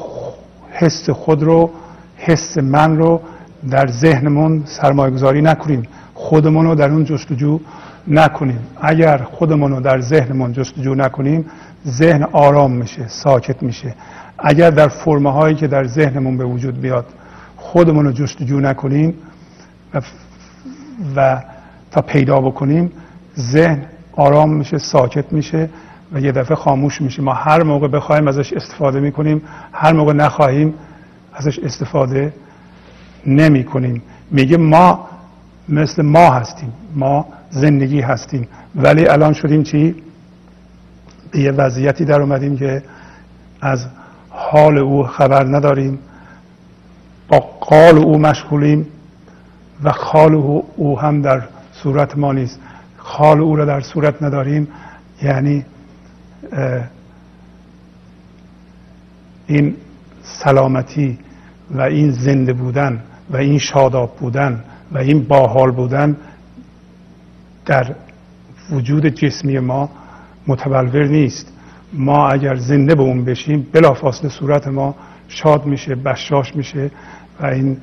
[0.72, 1.72] حس خود رو
[2.18, 3.22] حس من رو
[3.70, 5.84] در ذهنمون سرمایه گذاری نکنیم.
[6.14, 7.60] خودمون رو در اون جستجو
[8.08, 8.60] نکنیم.
[8.82, 11.46] اگر خودمون رو در ذهنمون جستجو نکنیم
[11.88, 13.96] ذهن آرام میشه ساکت میشه.
[14.40, 17.06] اگر در فرمه هایی که در ذهنمون به وجود بیاد
[17.58, 19.14] خودمون رو جستجو نکنیم
[19.94, 20.02] و,
[21.16, 21.44] و
[21.92, 22.92] تا پیدا بکنیم
[23.40, 25.70] ذهن آرام میشه ساکت میشه.
[26.13, 29.41] و یه دفعه خاموش میشه ما هر موقع بخوایم ازش استفاده می‌کنیم
[29.74, 30.74] هر موقع نخواهیم
[31.34, 32.34] ازش استفاده
[33.26, 35.08] نمی کنیم میگه ما
[35.70, 38.48] مثل ما هستیم ما زندگی هستیم.
[38.76, 39.96] ولی الان شدیم چی؟
[41.32, 42.84] به یه وضعیتی در اومدیم که
[43.62, 43.86] از
[44.30, 46.00] حال او خبر نداریم
[47.28, 48.88] با قال او مشغولیم
[49.84, 51.41] و خال او, او هم در
[51.84, 52.60] صورت ما نیست.
[52.98, 54.67] خال او را در صورت نداریم
[55.24, 55.65] یعنی
[59.48, 59.76] این
[60.24, 61.20] سلامتی
[61.72, 66.18] و این زنده بودن و این شاداب بودن و این باحال بودن
[67.66, 67.96] در
[68.72, 69.90] وجود جسمی ما
[70.48, 71.54] متبلور نیست.
[71.94, 74.96] ما اگر زنده به اون بشیم بلافاصله صورت ما
[75.28, 76.92] شاد میشه بشاش میشه
[77.40, 77.78] و این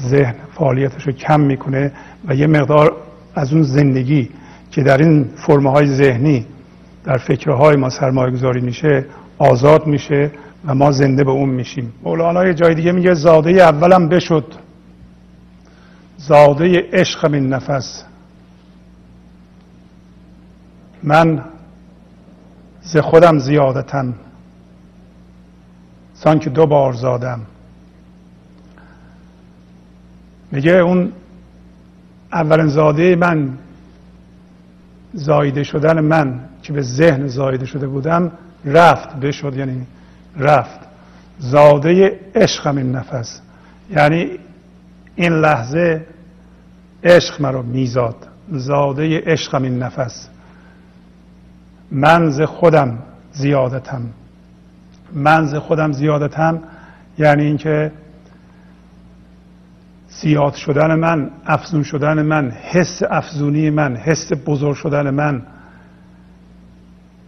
[0.00, 1.92] ذهن فعالیتش رو کم می‌کنه
[2.28, 2.96] و یه مقدار
[3.34, 4.30] از اون زندگی
[4.70, 6.46] که در این فرمه های ذهنی
[7.04, 9.06] در فکرهای ما سرمایه گذاری میشه
[9.38, 10.30] آزاد میشه
[10.64, 11.92] و ما زنده به اون میشیم.
[12.02, 14.54] مولانا یه جای دیگه میگه زاده اولم بشد.
[16.16, 18.04] زاده عشق من نفس.
[21.02, 21.44] من
[22.82, 24.14] ز خودم زیادتن
[26.14, 27.40] سان که دو بار زادم.
[30.52, 31.12] میگه اون
[32.32, 33.58] اولین زاده من
[35.14, 36.51] زایده شدن من.
[36.62, 38.32] که به ذهن زایده شده بودم
[38.64, 39.86] رفت بشد یعنی
[40.38, 40.80] رفت.
[41.38, 43.40] زاده عشقم این نفس.
[43.90, 44.30] یعنی
[45.16, 46.06] این لحظه
[47.04, 48.16] عشق مرا میزاد.
[48.50, 50.28] زاده عشقم این نفس.
[51.90, 52.98] منز خودم
[53.32, 54.02] زیادتم.
[55.12, 56.60] منز خودم زیادتم
[57.18, 57.92] یعنی اینکه
[60.08, 65.42] زیاد شدن من افزون شدن من حس افزونی من حس بزرگ شدن من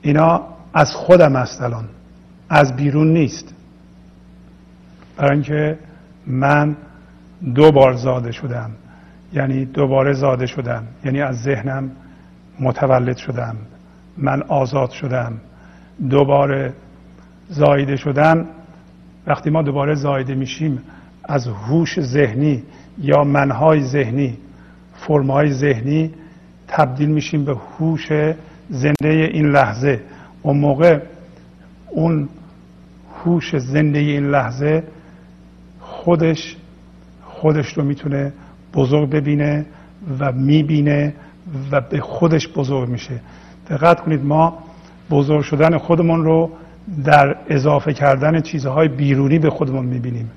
[0.05, 0.43] اینا
[0.75, 1.85] از خودم است الان.
[2.49, 3.55] از بیرون نیست.
[5.17, 5.79] برای اینکه
[6.27, 6.77] من
[7.55, 8.71] دو بار زاده شدم.
[9.33, 10.85] یعنی دوباره زاده شدم.
[11.05, 11.91] یعنی از ذهنم
[12.61, 13.57] متولد شدم.
[14.17, 15.33] من آزاد شدم.
[16.11, 16.73] دوباره
[17.49, 18.47] زایده شدن
[19.27, 20.83] وقتی ما دوباره زایده میشیم
[21.25, 22.63] از هوش ذهنی
[22.99, 24.39] یا منهای ذهنی
[24.95, 26.15] فرمهای ذهنی
[26.69, 28.09] تبدیل میشیم به هوش
[28.71, 30.01] زنده این لحظه.
[30.43, 30.99] اون موقع
[31.91, 32.29] اون
[33.25, 34.83] هوش زنده این لحظه
[35.81, 36.57] خودش
[37.25, 38.33] خودش رو می‌تونه
[38.75, 39.67] بزرگ ببینه
[40.19, 41.15] و می‌بینه
[41.71, 43.21] و به خودش بزرگ میشه.
[43.71, 44.59] دقت کنید ما
[45.11, 46.51] بزرگ شدن خودمون رو
[47.05, 50.31] در اضافه کردن چیزهای بیرونی به خودمون می‌بینیم.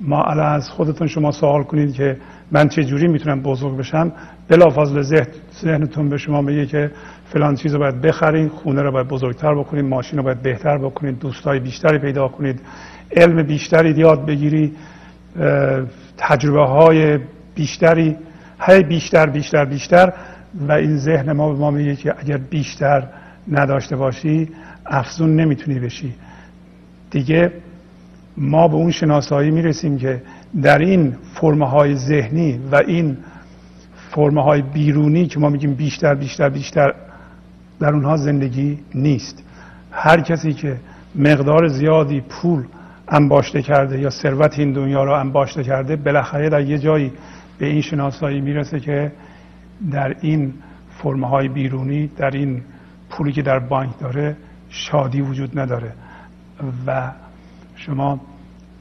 [0.00, 2.16] ما الان از خودتون شما سوال کنید که
[2.50, 4.12] من چه جوری می‌تونم بزرگ بشم؟
[4.48, 5.26] بلافاصله ذهن
[5.62, 6.90] ذهنتون به شما میگه که
[7.32, 11.18] فلان چیز رو باید بخرید خونه رو باید بزرگتر بکنید ماشین رو باید بهتر بکنید
[11.18, 12.60] دوستای بیشتری پیدا کنید
[13.16, 14.72] علم بیشتری یاد بگیری
[16.18, 17.18] تجربه های
[17.54, 18.16] بیشتری
[18.60, 20.12] هی بیشتر بیشتر بیشتر.
[20.68, 23.08] و این ذهن ما به ما میگه که اگر بیشتر
[23.48, 24.48] نداشته باشی
[24.86, 26.14] افزون نمی‌تونی بشی.
[27.10, 27.52] دیگه
[28.36, 30.22] ما به اون شناسایی می‌رسیم که
[30.62, 33.16] در این فرمه ذهنی و این
[34.10, 36.94] فرمه بیرونی که ما میگیم بیشتر بیشتر بیشتر
[37.80, 39.42] در اونها زندگی نیست.
[39.90, 40.76] هر کسی که
[41.14, 42.64] مقدار زیادی پول
[43.08, 47.12] انباشته کرده یا ثروت این دنیا رو انباشته کرده بالاخره در یه جایی
[47.58, 49.12] به این شناسایی می‌رسه که
[49.90, 50.54] در این
[50.98, 52.62] فرمه های بیرونی در این
[53.10, 54.36] پولی که در بانک داره
[54.68, 55.92] شادی وجود نداره.
[56.86, 57.10] و
[57.76, 58.20] شما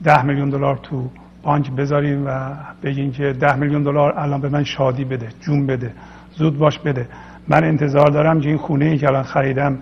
[0.04, 1.10] ده میلیون دلار تو
[1.44, 2.54] بانک بذارین و
[2.84, 5.94] بگین که ده میلیون دلار الان به من شادی بده جون بده
[6.36, 7.08] زود باش بده.
[7.48, 9.78] من انتظار دارم که این خونه ای که الان خریدم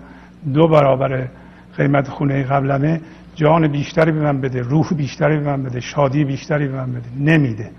[0.54, 1.28] دو برابر
[1.76, 3.00] قیمت خونه قبلمه
[3.34, 7.08] جان بیشتری به من بده روح بیشتری به من بده شادی بیشتری به من بده.
[7.18, 7.70] نمیده.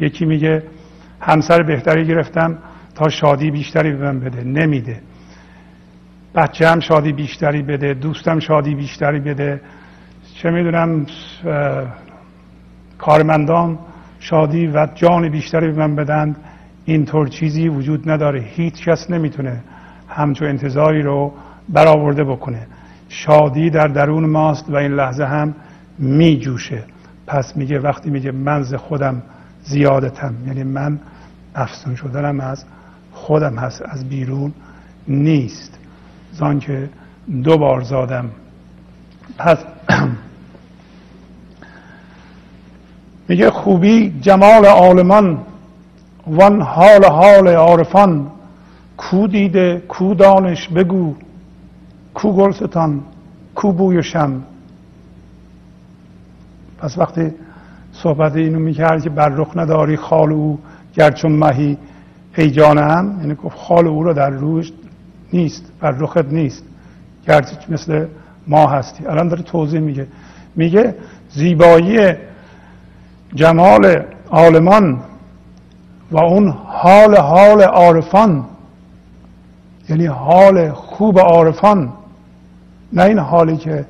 [0.00, 0.62] یکی میگه
[1.20, 2.58] همسر بهتری گرفتم
[2.94, 4.44] تا شادی بیشتری به من بده.
[4.44, 5.00] نمیده.
[6.34, 9.60] بچه هم شادی بیشتری بده دوستم شادی بیشتری بده.
[10.34, 11.06] چه می‌دونم
[12.98, 13.78] کارمندان
[14.20, 16.36] شادی و جان بیشتری به من بدند.
[16.84, 18.40] اینطور چیزی وجود نداره.
[18.40, 19.60] هیچ کس نمی‌تونه
[20.08, 21.32] همچون انتظاری رو
[21.68, 22.66] برآورده بکنه.
[23.08, 25.54] شادی در درون ماست و این لحظه هم
[25.98, 26.84] میجوشه.
[27.26, 29.22] پس میگه وقتی میگه من ز خودم
[29.62, 30.98] زیادتم یعنی من
[31.54, 32.64] افسون شدنم از
[33.12, 34.52] خودم هست از بیرون
[35.08, 35.78] نیست.
[36.32, 36.88] زان که
[37.44, 38.30] دو بار زادم.
[39.38, 39.58] پس
[43.28, 45.38] میگه خوبی جمال عالمان
[46.26, 48.26] وان حال حال عارفان
[48.96, 51.14] کو دیده کو دانش بگو
[52.14, 53.00] کو گلستان
[53.54, 54.42] کو بوی شم.
[56.78, 57.30] پس وقتی
[57.92, 60.58] صحبت اینو می‌کرد که بر رخ نداری خال او
[60.94, 61.78] گرچون مهی
[62.36, 64.72] ای جانم یعنی گفت خال او رو در روش
[65.32, 66.64] نیست بر رخت نیست.
[67.26, 68.06] گرچه مثل
[68.46, 69.06] ما هستی.
[69.06, 70.06] الان داره توضیح میگه.
[70.56, 70.94] میگه
[71.30, 72.12] زیبایی
[73.34, 75.00] جمال عالمان
[76.10, 78.44] و اون حال حال عارفان
[79.88, 81.92] یعنی حال خوب عارفان
[82.92, 83.86] نه این حالی که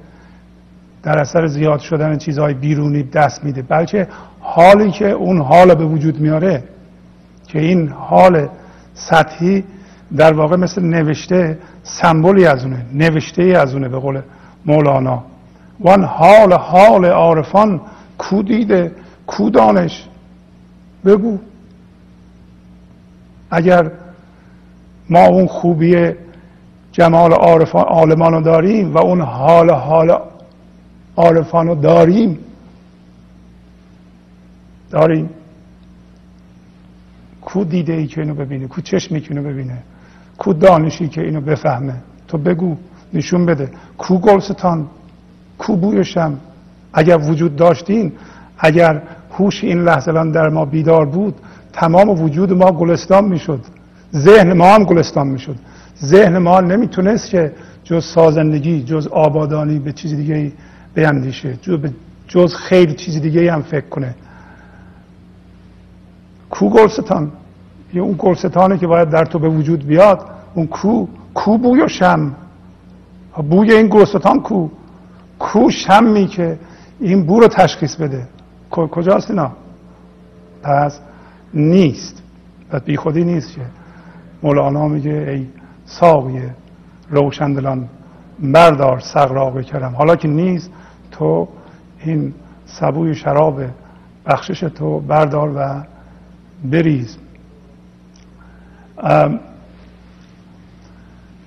[1.03, 4.09] در اثر زیاد شدن چیزهای بیرونی دست میده بلکه
[4.41, 6.63] حالی که اون حال به وجود میاره
[7.47, 8.49] که این حال
[8.95, 9.65] سطحی
[10.17, 14.21] در واقع مثل نوشته سمبولی از اونه نوشته ای از اونه به قول
[14.67, 15.25] مولانا.
[15.81, 17.81] وان حال حال عارفان
[18.19, 18.93] کو دیده
[19.27, 20.09] کو دانش؟
[21.05, 21.39] بگو.
[23.51, 23.91] اگر
[25.11, 26.13] ما اون خوبی
[26.93, 30.19] جمال عارفان عالمان داریم و اون حال حال
[31.17, 32.39] عارفان داریم
[34.91, 35.31] داریم.
[37.41, 39.79] کو دیده ای که اینو ببینه کو چشمی که اینو ببینه
[40.39, 41.95] کو دانشی که اینو بفهمه.
[42.29, 42.77] تو بگو
[43.13, 43.71] نشون بده.
[43.99, 44.87] کو گلستان
[45.59, 46.39] کو بویشم.
[46.93, 48.13] اگر وجود داشتین
[48.59, 51.35] اگر هوش این لحظه در ما بیدار بود
[51.73, 53.61] تمام وجود ما گلستان می‌شد.
[54.15, 55.57] ذهن ما هم گلستان می‌شد.
[56.05, 57.53] ذهن ما نمی‌تونست که
[57.85, 60.53] جز سازندگی جز آبادانی به چیز دیگه
[60.95, 61.59] بیندیشه.
[62.29, 64.15] جز خیلی چیز دیگه هم فکر کنه.
[66.51, 67.33] کو گلستان؟
[67.95, 71.89] یه اون گلستانه که باید در تو به وجود بیاد اون کو؟ کو بوی و
[71.89, 72.35] شم.
[73.51, 74.69] بوی این گلستان کو؟
[75.39, 76.59] کو شمی که
[77.01, 78.27] این بو رو تشخیص بده.
[78.71, 79.53] کجاست اینا؟
[80.63, 80.99] پس
[81.55, 82.23] نیست.
[82.71, 83.61] پس بی خودی نیست که.
[84.43, 85.47] مولانا میگه ای
[85.85, 86.41] ساقی
[87.11, 87.89] روشندلان
[88.39, 89.95] بردار سغراق کرم.
[89.95, 90.71] حالا که نیست
[91.11, 91.49] تو
[92.05, 92.35] این
[92.67, 93.63] سبوی شراب
[94.27, 95.83] بخشش تو بردار و
[96.65, 97.17] بریز.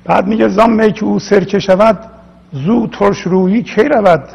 [0.05, 1.99] بعد میگه زن که او سرکه شود
[2.51, 4.29] زو ترش رویی کی رود؟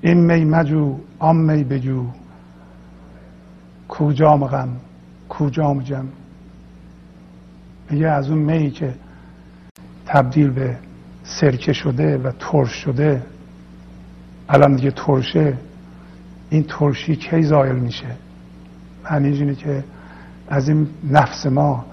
[0.00, 2.04] این می مجو آن می بجو.
[3.88, 4.68] کجام غم
[5.28, 6.08] کجام جم.
[7.90, 8.94] میگه از اون می که
[10.06, 10.76] تبدیل به
[11.24, 13.22] سرکه شده و ترش شده
[14.48, 15.56] الان دیگه ترشه.
[16.50, 18.06] این ترشی کی زایل میشه؟
[19.10, 19.84] معنیش اینه که
[20.48, 21.84] از این نفس ما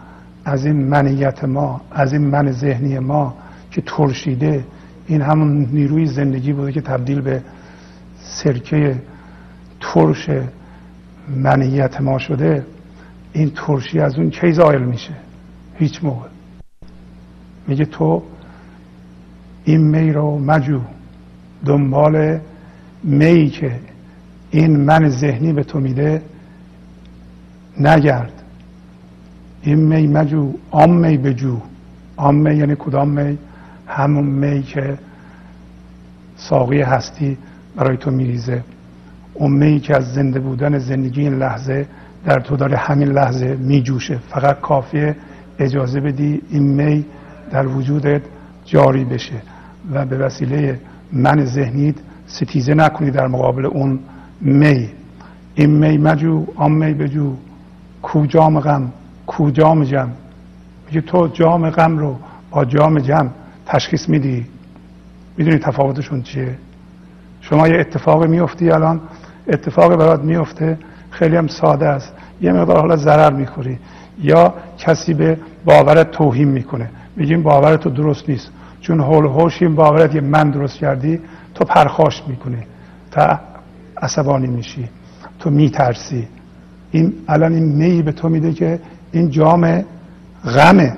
[0.45, 3.33] از این منیت ما از این من ذهنی ما
[3.71, 4.65] که ترشیده
[5.07, 7.41] این همون نیروی زندگی بوده که تبدیل به
[8.19, 9.01] سرکه
[9.79, 10.29] ترش
[11.29, 12.65] منیت ما شده
[13.33, 15.13] این ترشی از اون کی زایل میشه؟
[15.75, 16.27] هیچ موقع.
[17.67, 18.23] میگه تو
[19.63, 20.81] این می رو مجو
[21.65, 22.39] دنبال
[23.03, 23.79] می که
[24.51, 26.21] این من ذهنی به تو میده
[27.79, 28.43] نگرد.
[29.61, 31.59] این می مجو آم می بجو
[32.17, 33.37] آم می یعنی کدام می؟
[33.87, 34.97] همون می که
[36.35, 37.37] ساقی هستی
[37.75, 38.63] برای تو میریزه.
[39.35, 41.85] اون می که از زنده بودن زندگی این لحظه
[42.25, 44.17] در تو داره همین لحظه میجوشه.
[44.29, 45.15] فقط کافیه
[45.59, 47.05] اجازه بدی این می
[47.51, 48.21] در وجودت
[48.65, 49.41] جاری بشه
[49.91, 50.79] و به وسیله
[51.13, 51.95] من ذهنیت
[52.27, 53.99] ستیزه نکنی در مقابل اون
[54.41, 54.89] می
[55.55, 57.35] این می مجو آن می بجو.
[58.01, 58.91] کو جام غم
[59.27, 60.09] کو جام جم.
[60.87, 62.17] میگه تو جام غم رو
[62.51, 63.29] با جام جم
[63.65, 64.45] تشخیص میدی.
[65.37, 66.57] می‌دونی تفاوتشون چیه؟
[67.41, 69.01] شما یه اتفاق میفتی الان
[69.47, 70.77] اتفاق برات میفته
[71.09, 72.13] خیلی هم ساده است.
[72.41, 73.79] یه مقدار حالا ضرر می‌خوری.
[74.21, 76.89] یا کسی به باورت توهین می‌کنه.
[77.15, 78.51] میگیم باورت تو درست نیست.
[78.81, 81.19] چون حول هوش این باورت یه من درست کردی
[81.55, 82.63] تو پرخاش می‌کنی.
[83.11, 83.39] تا
[84.01, 84.89] عصبانی میشی.
[85.39, 86.27] تو میترسی.
[86.91, 88.79] این الان این می به تو میده که
[89.11, 89.85] این جام
[90.45, 90.97] غمه.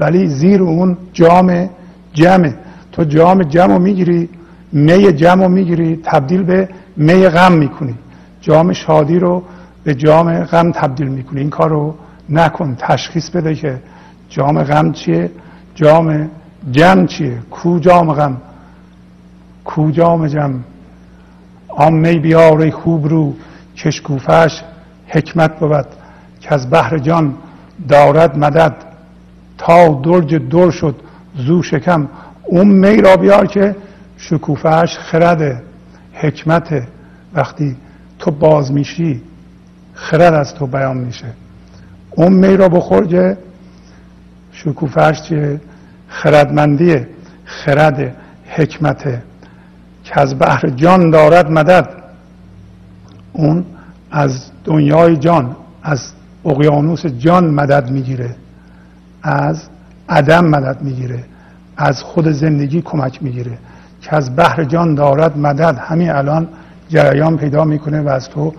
[0.00, 1.68] ولی زیر اون جام
[2.12, 2.54] جمه.
[2.92, 4.28] تو جام جمع رو می‌گیری
[4.72, 7.94] می جمع رو می‌گیری تبدیل به می غم می‌کنی.
[8.40, 9.42] جام شادی رو
[9.84, 11.40] به جام غم تبدیل می‌کنی.
[11.40, 11.94] این کار رو
[12.28, 13.78] نکن تشخیص بده که
[14.28, 15.30] جام غم چیه؟
[15.74, 16.30] جام
[16.70, 18.36] جمع چیه؟ کو جام غم؟
[19.64, 20.58] کو جام جمع
[21.68, 23.34] آن می بیاره خوب رو
[23.76, 24.62] کشکوفش
[25.08, 25.86] حکمت بود
[26.40, 27.34] که از بحر جان
[27.88, 28.74] دارد مدد.
[29.58, 30.96] تا درج در شد
[31.36, 32.08] زو شکم.
[32.44, 33.76] اون می را بیار که
[34.16, 35.62] شکوفهش خرده
[36.12, 36.82] حکمت.
[37.34, 37.76] وقتی
[38.18, 39.22] تو باز میشی
[39.94, 41.26] خرد از تو بیان میشه.
[42.10, 43.38] اون می را بخور که
[44.52, 45.60] شکوفهش چیه؟
[46.08, 47.08] خردمندیه.
[47.44, 49.22] خرد حکمت.
[50.04, 51.88] که از بحر جان دارد مدد.
[53.32, 53.64] اون
[54.10, 56.12] از دنیای جان از
[56.44, 58.36] اقیانوس جان مدد می‌گیره.
[59.22, 59.68] از
[60.08, 61.24] عدم مدد می‌گیره.
[61.76, 63.58] از خود زندگی کمک می‌گیره.
[64.06, 65.78] که از بحر جان دارد مدد.
[65.78, 66.48] همین الان
[66.88, 68.54] جریان پیدا می‌کنه و از تو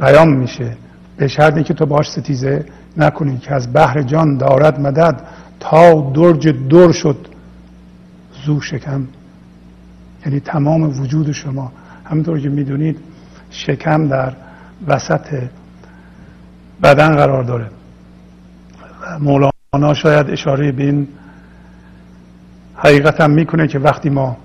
[0.00, 0.76] بیان میشه.
[1.16, 2.64] به شرطی که تو باش ستیزه
[2.96, 5.20] نکنی که از بحر جان دارد مدد
[5.60, 7.28] تا درج در شد.
[8.44, 9.06] زو شکم.
[10.26, 11.72] یعنی تمام وجود شما.
[12.04, 12.98] همونطور که می‌دونید
[13.50, 14.32] شکم در
[14.86, 15.42] وسط
[16.82, 17.66] بدن قرار داره.
[19.20, 21.08] مولانا شاید اشاره به این
[22.82, 24.36] حقیقت هم می‌کنه که وقتی ما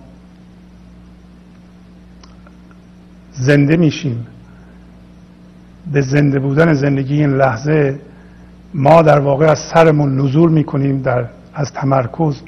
[3.32, 4.28] زنده میشیم
[5.92, 8.00] به زنده بودن زندگی این لحظه
[8.74, 12.42] ما در واقع از سرمون نزول می‌کنیم در از تمرکز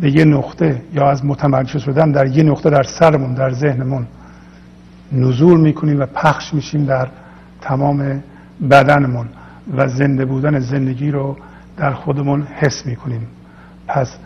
[0.00, 4.06] به یه نقطه یا از متمرکز شدن در یه نقطه در سرمون در ذهنمون
[5.12, 7.08] نزول می‌کنیم و پخش میشیم در
[7.60, 8.22] تمام
[8.70, 9.26] بدنمون
[9.76, 11.36] و زنده بودن زندگی رو
[11.76, 13.26] در خودمون حس می‌کنیم.
[13.88, 14.16] پس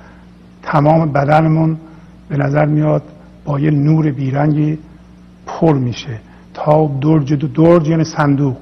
[0.67, 1.77] تمام بدنمون
[2.29, 3.03] به نظر میاد
[3.45, 4.79] با یه نور بیرنگی
[5.47, 6.21] پر میشه.
[6.55, 8.57] تا درج دو درج یعنی صندوق.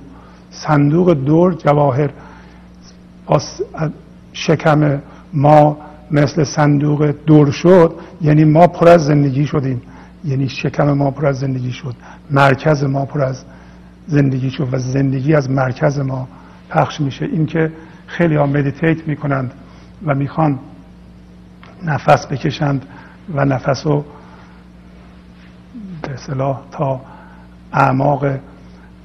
[0.51, 2.11] صندوق درج جواهر.
[4.33, 5.01] شکم
[5.33, 5.77] ما
[6.11, 9.83] مثل صندوق دور شد یعنی ما پر از زندگی شدیم.
[10.25, 11.95] یعنی شکم ما پر از زندگی شد.
[12.31, 13.45] مرکز ما پر از
[14.07, 16.29] زندگی شد و زندگی از مرکز ما
[16.71, 17.25] پخش میشه.
[17.25, 17.73] این که
[18.07, 19.53] خیلی ها مدیتیت می‌کنند
[20.07, 20.59] و می‌خوان
[21.85, 22.87] نفس بکشند
[23.35, 24.05] و نفس رو
[26.03, 27.01] به اصطلاح تا
[27.73, 28.27] اعماق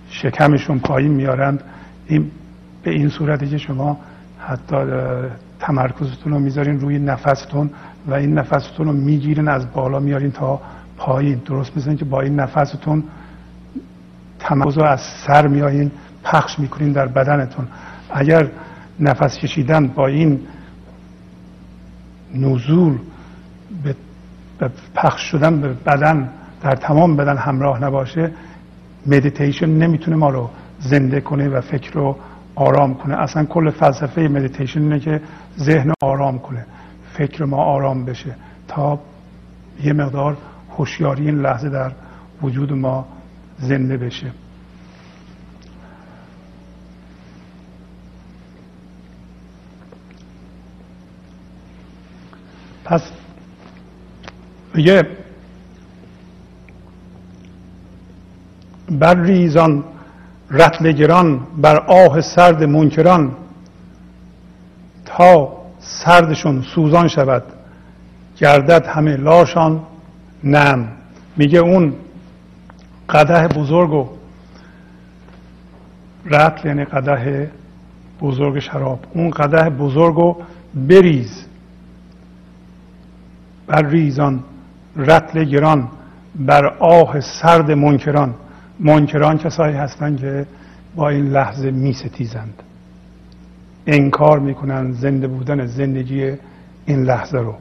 [0.10, 1.64] شکمشون پایین میارند.
[2.08, 2.32] این
[2.84, 4.00] به این صورتی که شما
[4.40, 4.76] حتی
[5.60, 7.70] تمرکزتون رو می‌ذارین روی نفستون
[8.08, 10.62] و این نفستون رو می‌گیرین از بالا میارین تا
[10.98, 11.42] پایین.
[11.46, 13.04] درست مثل که با این نفستون
[14.40, 15.92] تمرکز رو از سر میایین
[16.24, 17.68] پخش می‌کنین در بدنتون.
[18.10, 18.48] اگر
[19.00, 20.40] نفس کشیدن با این
[22.36, 22.98] نزول
[23.84, 23.96] به
[24.96, 26.30] پخش شدن به بدن
[26.62, 28.32] در تمام بدن همراه نباشه
[29.08, 30.50] مدیتیشن نمی‌تونه ما رو
[30.80, 32.18] زنده کنه و فکر رو
[32.56, 33.16] آرام کنه.
[33.16, 35.22] اصلا کل فلسفه مدیتیشن اینه که
[35.60, 36.66] ذهن آرام کنه
[37.14, 38.36] فکر ما آرام بشه
[38.68, 39.00] تا
[39.84, 40.38] یه مقدار
[40.78, 41.92] هوشیاری این لحظه در
[42.42, 43.06] وجود ما
[43.60, 44.32] زنده بشه.
[52.90, 53.02] پس
[54.74, 55.08] میگه
[58.92, 59.84] بر ریزان
[60.52, 63.32] رتلگران بر آه سرد منکران
[65.06, 67.44] تا سردشون سوزان شود
[68.38, 69.84] گردد همه لاشان
[70.44, 70.88] نم.
[71.38, 71.94] میگه اون
[73.10, 74.10] قده بزرگ و
[76.26, 77.52] رتل یعنی قده
[78.22, 80.36] بزرگ شراب اون قده بزرگ و
[80.76, 81.49] بریز.
[83.70, 84.44] بر ریزان
[84.96, 85.88] رتل گران
[86.36, 88.36] بر آه سرد منکران.
[88.80, 90.46] منکران کسایی هستند که
[90.96, 92.64] با این لحظه می ستیزند
[93.88, 96.34] انکار می‌کنن زنده بودن زندگی
[96.86, 97.56] این لحظه رو.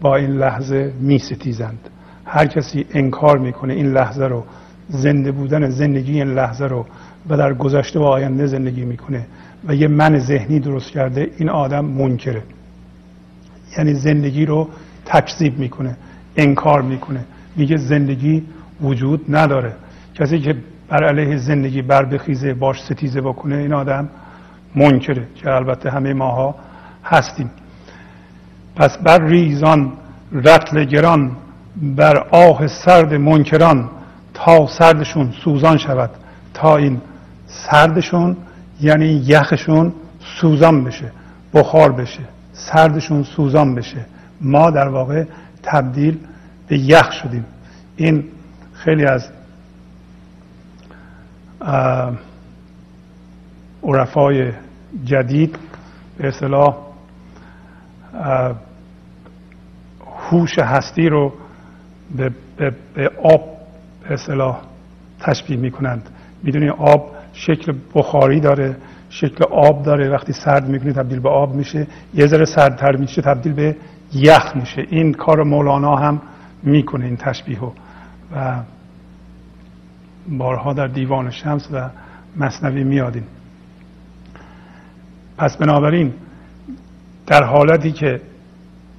[0.00, 1.78] با این لحظه می ستیزند
[2.24, 4.44] هر کسی انکار می‌کنه این لحظه رو
[4.88, 6.86] زنده بودن زندگی این لحظه رو
[7.28, 9.26] و در گذشته و آینده زندگی می‌کنه
[9.66, 12.42] و یه من ذهنی درست کرده این آدم منکره.
[13.78, 14.68] یعنی زندگی رو
[15.08, 15.96] تکذیب می‌کنه
[16.36, 17.24] انکار می‌کنه.
[17.56, 18.42] میگه زندگی
[18.82, 19.72] وجود نداره.
[20.14, 20.56] کسی که
[20.88, 24.08] بر علیه زندگی بر بخیزه باش ستیزه بکنه این آدم
[24.74, 26.54] منکره که البته همه ماها
[27.04, 27.50] هستیم.
[28.76, 29.92] پس بر ریزان
[30.32, 31.36] رتل گران
[31.76, 33.90] بر آه سرد منکران
[34.34, 36.10] تا سردشون سوزان شود.
[36.54, 37.00] تا این
[37.46, 38.36] سردشون
[38.80, 39.92] یعنی یخشون
[40.40, 41.12] سوزان بشه
[41.54, 42.20] بخار بشه
[42.52, 44.06] سردشون سوزان بشه.
[44.40, 45.24] ما در واقع
[45.62, 46.18] تبدیل
[46.68, 47.44] به یخ شدیم.
[47.96, 48.24] این
[48.72, 49.28] خیلی از
[53.82, 54.52] عرفای
[55.04, 55.58] جدید
[56.18, 56.76] به اصطلاح
[60.30, 61.32] هوش هستی رو
[62.16, 63.58] به, به, به آب
[64.02, 64.60] به اصطلاح
[65.20, 66.10] تشبیه می‌کنند.
[66.42, 68.76] می‌دونی آب شکل بخاری داره
[69.10, 70.08] شکل آب داره.
[70.08, 71.86] وقتی سرد می‌کنی تبدیل به آب میشه.
[72.14, 73.76] یه ذره سردتر میشه تبدیل به
[74.14, 74.86] یخ میشه.
[74.90, 76.20] این کار مولانا هم
[76.62, 77.58] می‌کنه این تشبیه
[78.34, 78.62] و
[80.28, 81.90] بارها در دیوان شمس و
[82.36, 83.24] مصنوی میادیم
[85.36, 86.12] پس بنابراین
[87.26, 88.20] در حالتی که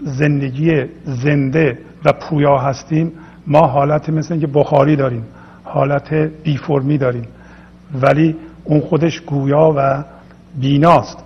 [0.01, 3.11] زندگی زنده و پویا هستیم
[3.47, 5.25] ما حالت مثل اینکه بخاری داریم
[5.63, 7.25] حالت بی فرمی داریم.
[8.01, 10.03] ولی اون خودش گویا و
[10.59, 11.17] بیناست.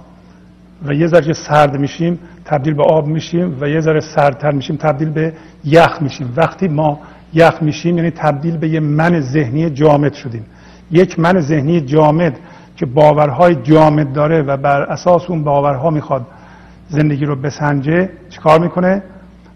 [0.86, 5.10] و یه ذره سرد میشیم تبدیل به آب میشیم و یه ذره سردتر میشیم تبدیل
[5.10, 5.34] به
[5.64, 6.34] یخ میشیم.
[6.36, 7.00] وقتی ما
[7.34, 10.46] یخ میشیم یعنی تبدیل به یه من ذهنی جامد شدیم.
[10.91, 12.39] یک من ذهنی جامد
[12.78, 16.26] که باورهای جامد داره و بر اساس اون باورها می‌خواد
[16.89, 19.04] زندگی رو بسنجه چیکار می‌کنه؟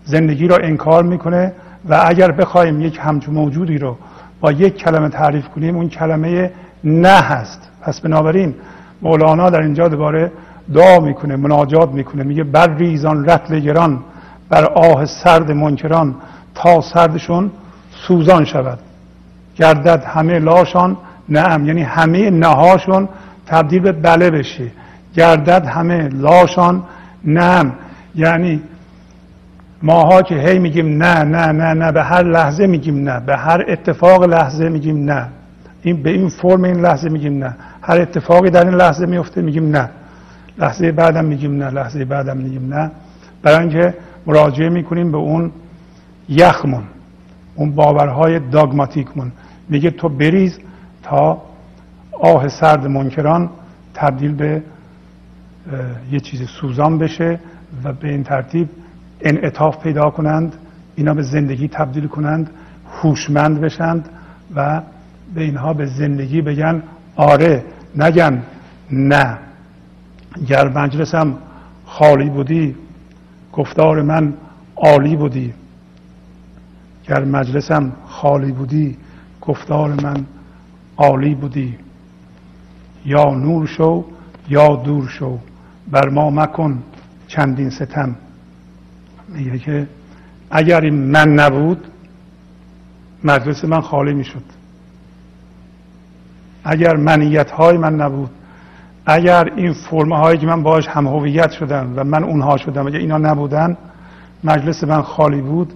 [0.04, 1.54] زندگی رو انکار می‌کنه
[1.90, 3.98] و اگر بخوایم یک همچون موجودی رو
[4.40, 6.52] با یک کلمه تعریف کنیم اون کلمه
[6.84, 7.70] نه هست.
[7.82, 8.56] پس بنابراین
[9.02, 10.32] مولانا در اینجا دوباره
[10.74, 14.00] دعا می‌کنه مناجات می‌کنه میگه بر ریزان رتل گران
[14.50, 16.16] بر آه سرد منکران
[16.56, 17.52] تا سردشون
[18.08, 18.80] سوزان شود.
[19.56, 20.98] گردد همه لاشان
[21.30, 23.10] نعم یعنی همه نهاشون
[23.46, 24.68] تبدیل به بله بشه.
[25.16, 26.84] گردد همه لاشان
[27.24, 27.72] نعم
[28.16, 28.62] یعنی
[29.84, 33.66] ماها که هی میگیم نه نه نه نه به هر لحظه میگیم نه به هر
[33.68, 35.28] اتفاق لحظه میگیم نه.
[35.82, 37.56] این به این فرم این لحظه میگیم نه.
[37.82, 39.90] هر اتفاقی در این لحظه میفته میگیم نه.
[40.58, 42.92] لحظه بعدم میگیم نه لحظه بعدم میگیم نه.
[43.42, 43.94] برای اینکه
[44.26, 45.52] مراجعه می‌کنیم به اون
[46.30, 46.84] یخمون
[47.56, 49.32] اون باورهای داگماتیکمون.
[49.70, 50.60] میگه تو بریز
[51.04, 51.42] تا
[52.12, 53.50] آه سرد منکران
[53.94, 54.64] تبدیل به
[56.12, 57.40] یه چیز سوزان بشه
[57.84, 58.70] و به این ترتیب
[59.22, 60.56] انعطاف پیدا کنند
[60.96, 62.50] اینا به زندگی تبدیل کنند
[63.02, 64.10] هوشمند بشند
[64.56, 64.82] و
[65.34, 66.84] به اینها به زندگی بگن
[67.16, 67.64] آره
[67.96, 68.44] نگن
[68.92, 69.38] نه.
[70.48, 71.38] گر مجلسم
[71.86, 72.76] خالی بودی
[73.54, 74.34] گفتار من
[74.76, 75.54] عالی بودی.
[77.08, 78.98] گر مجلسم خالی بودی
[79.42, 80.26] گفتار من
[80.98, 81.78] عالی بودی.
[83.06, 84.06] یا نور شو
[84.50, 85.40] یا دور شو
[85.92, 86.84] بر ما مکن
[87.28, 88.16] چندین ستم.
[89.28, 89.88] میگه که
[90.50, 91.88] اگر این من نبود
[93.24, 94.44] مجلس من خالی می‌شد.
[96.64, 98.30] اگر منیت های من نبود
[99.10, 103.00] اگر این فرمه هایی که من باش هم هویت شدم و من اونها شدم اگر
[103.00, 103.78] اینا نبودن
[104.44, 105.74] مجلس من خالی بود.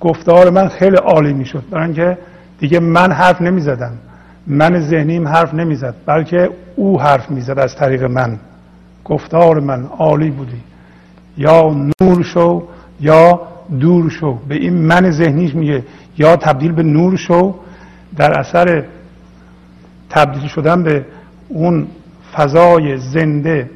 [0.00, 1.64] گفتار من خیلی عالی می‌شد.
[1.70, 2.18] برای اینکه
[2.58, 3.92] دیگه من حرف نمی‌زدم.
[4.46, 8.38] من ذهنیم حرف نمی‌زد بلکه او حرف می‌زد از طریق من.
[9.04, 10.60] گفتار من عالی بودی.
[11.36, 12.62] یا نور شو
[13.00, 13.40] یا
[13.80, 14.38] دور شو.
[14.48, 15.82] به این من ذهنیش میگه.
[16.18, 17.54] یا تبدیل به نور شو.
[18.16, 18.84] در اثر
[20.10, 21.06] تبدیل شدن به
[21.48, 21.86] اون
[22.36, 23.70] فضای زنده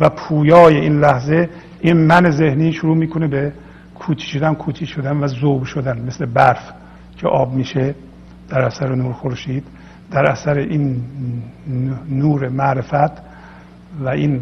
[0.00, 1.48] و پویای این لحظه
[1.80, 3.52] این من ذهنی شروع می‌کنه به
[3.94, 6.72] کوچی شدن کوچی شدن و ذوب شدن مثل برف
[7.16, 7.94] که آب میشه
[8.48, 9.64] در اثر نور خورشید
[10.10, 11.02] در اثر این
[12.10, 13.12] نور معرفت
[14.00, 14.40] و این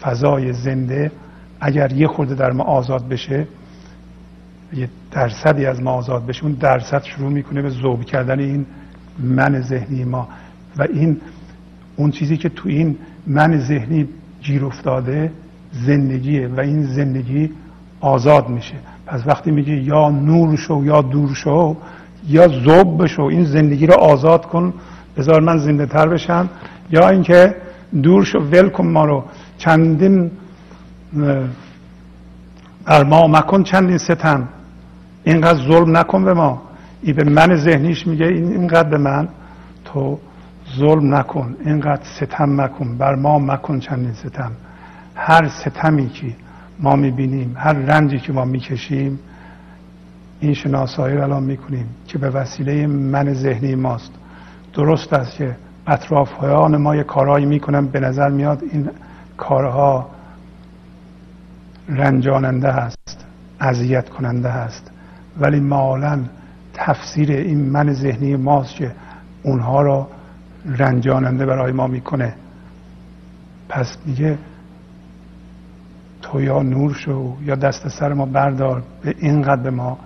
[0.00, 1.12] فضای زنده.
[1.60, 3.46] اگر یه خورده در ما آزاد بشه
[4.72, 8.66] یه درصدی از ما آزاد بشه اون درصد شروع می‌کنه به ذوب کردن این
[9.18, 10.28] من ذهنی ما.
[10.76, 11.20] و این
[11.96, 14.08] اون چیزی که تو این من ذهنی
[14.42, 15.32] گیر افتاده
[15.72, 17.50] زندگیه و این زندگی
[18.00, 18.74] آزاد میشه.
[19.06, 21.76] پس وقتی میگه یا نور شو یا دور شو
[22.28, 24.74] یا زوب بشو این زندگی رو آزاد کن
[25.16, 26.48] بذار من زنده تر بشم.
[26.90, 27.54] یا اینکه
[28.02, 29.24] دور شو ول کن ما رو.
[29.58, 30.30] چندین
[32.84, 34.48] بر ما مکن چندین ستم.
[35.24, 36.62] اینقدر ظلم نکن به ما.
[37.02, 39.28] ای به من ذهنیش میگه اینقدر به من.
[39.84, 40.18] تو
[40.78, 44.52] ظلم نکن اینقدر ستم مکن بر ما مکن چندین ستم.
[45.14, 46.26] هر ستمی که
[46.80, 49.18] ما می‌بینیم هر رنجی که ما می‌کشیم
[50.40, 54.10] این شناسایی رو الان می‌کنیم که به وسیله من ذهنی ماست.
[54.74, 55.56] درست است که
[55.86, 58.90] اطرافیان ما یه کارهایی می‌کنن به نظر میاد این
[59.36, 60.06] کارها
[61.88, 63.26] رنجاننده هست
[63.60, 64.90] اذیت کننده هست
[65.40, 66.18] ولی مالا
[66.74, 68.92] تفسیر این من ذهنی ماست که
[69.42, 70.08] اونها را
[70.66, 72.34] رنجاننده برای ما می‌کنه.
[73.68, 74.38] پس میگه
[76.22, 79.98] تو یا نور شو یا دست سر ما بردار به اینقدر به ما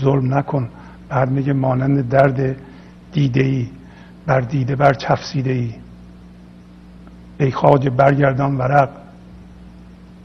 [0.00, 0.68] ظلم نکن.
[1.08, 2.56] بعد میگه مانند درد
[3.12, 3.68] دیده ای
[4.26, 5.74] بر دیده بر چفسیده ای
[7.38, 8.88] ای خواج برگردان ورق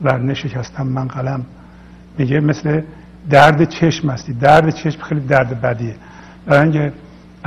[0.01, 1.45] ور نشکستم من قلم.
[2.17, 2.81] میگه مثل
[3.29, 4.33] درد چشم هستی.
[4.33, 5.95] درد چشم خیلی درد بدیه.
[6.45, 6.93] برای اینکه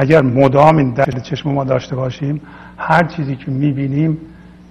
[0.00, 2.40] اگر مدام این درد چشم ما داشته باشیم
[2.76, 4.18] هر چیزی که می‌بینیم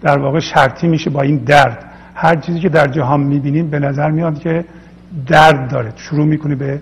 [0.01, 1.85] در واقع شرطی میشه با این درد.
[2.15, 4.65] هر چیزی که در جهان می‌بینیم به نظر میاد که
[5.27, 5.93] درد داره.
[5.95, 6.81] شروع می‌کنه به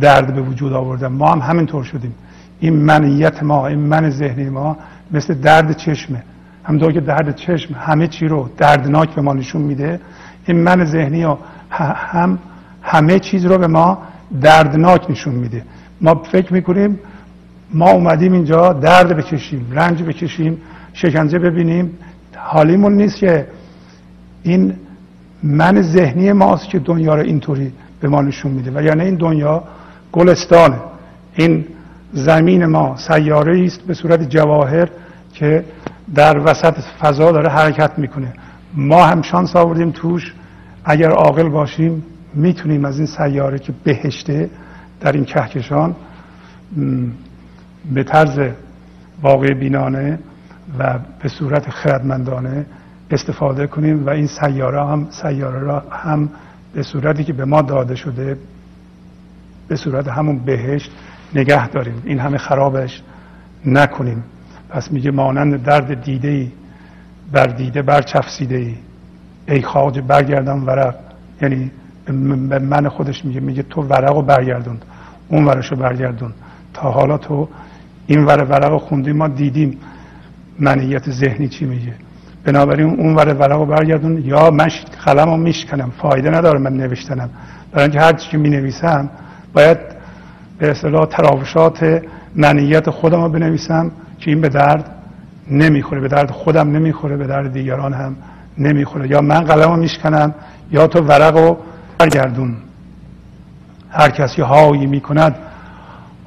[0.00, 1.06] درد به وجود آوردن.
[1.06, 2.14] ما هم همینطور شدیم.
[2.60, 4.76] این منیت ما این من ذهنی ما
[5.10, 6.22] مثل درد چشمه.
[6.64, 10.00] همونطور که درد چشم همه چی رو دردناک به ما نشون میده
[10.46, 11.38] این من ذهنی ها
[11.70, 12.38] هم
[12.82, 13.98] همه چیز رو به ما
[14.40, 15.62] دردناک نشون میده.
[16.00, 17.00] ما فکر می‌کنیم
[17.70, 20.58] ما اومدیم اینجا درد بکشیم رنج بکشیم
[20.92, 21.98] شکنجه ببینیم.
[22.36, 23.46] حالیمون نیست که
[24.42, 24.74] این
[25.42, 28.70] من ذهنی ماست که دنیا رو اینطوری به ما نشون میده.
[28.74, 29.64] و یعنی این دنیا
[30.12, 30.76] گلستانه.
[31.34, 31.64] این
[32.12, 34.88] زمین ما سیاره است به صورت جواهر
[35.34, 35.64] که
[36.14, 38.32] در وسط فضا داره حرکت می‌کنه.
[38.74, 40.34] ما هم شانس آوردیم توش.
[40.84, 42.02] اگر عاقل باشیم
[42.34, 44.50] می‌تونیم از این سیاره که بهشته
[45.00, 45.96] در این کهکشان
[47.94, 48.40] به طرز
[49.22, 50.18] واقع بینانه
[50.78, 52.66] و به صورت خردمندانه
[53.10, 56.28] استفاده کنیم و این سیاره هم سیاره را هم
[56.74, 58.36] به صورتی که به ما داده شده
[59.68, 60.90] به صورت همون بهشت
[61.34, 62.02] نگه داریم.
[62.04, 63.02] این همه خرابش
[63.66, 64.24] نکنیم.
[64.68, 66.52] پس میگه مانند درد دیده ای
[67.32, 68.74] بر دیده بر چفسیده ای
[69.48, 70.94] ای خواج برگردم ورق.
[71.42, 71.70] یعنی
[72.48, 74.78] به من خودش میگه میگه تو ورق رو برگردون
[75.28, 76.32] اون ورش رو برگردون.
[76.74, 77.48] تا حالا تو
[78.10, 79.78] این ور ورق خوندیم ما دیدیم
[80.58, 81.92] منیت ذهنی چی میگه.
[82.44, 84.24] بنابراین اون ور ورق برگردون.
[84.24, 84.68] یا من
[85.04, 87.30] قلم رو میشکنم فایده نداره من نوشتنم.
[87.72, 89.10] برای اینکه هر چی می نویسم
[89.52, 89.78] باید
[90.58, 92.02] به اصطلاح تراوشات
[92.34, 94.84] منیت خودم رو بنویسم که این به درد
[95.50, 96.00] نمی‌خوره.
[96.00, 98.16] به درد خودم نمی‌خوره به درد دیگران هم
[98.58, 99.10] نمی‌خوره.
[99.10, 100.34] یا من قلم رو میشکنم
[100.72, 101.58] یا تو ورق رو
[101.98, 102.56] برگردون.
[103.90, 105.36] هر کسی هایی می‌کند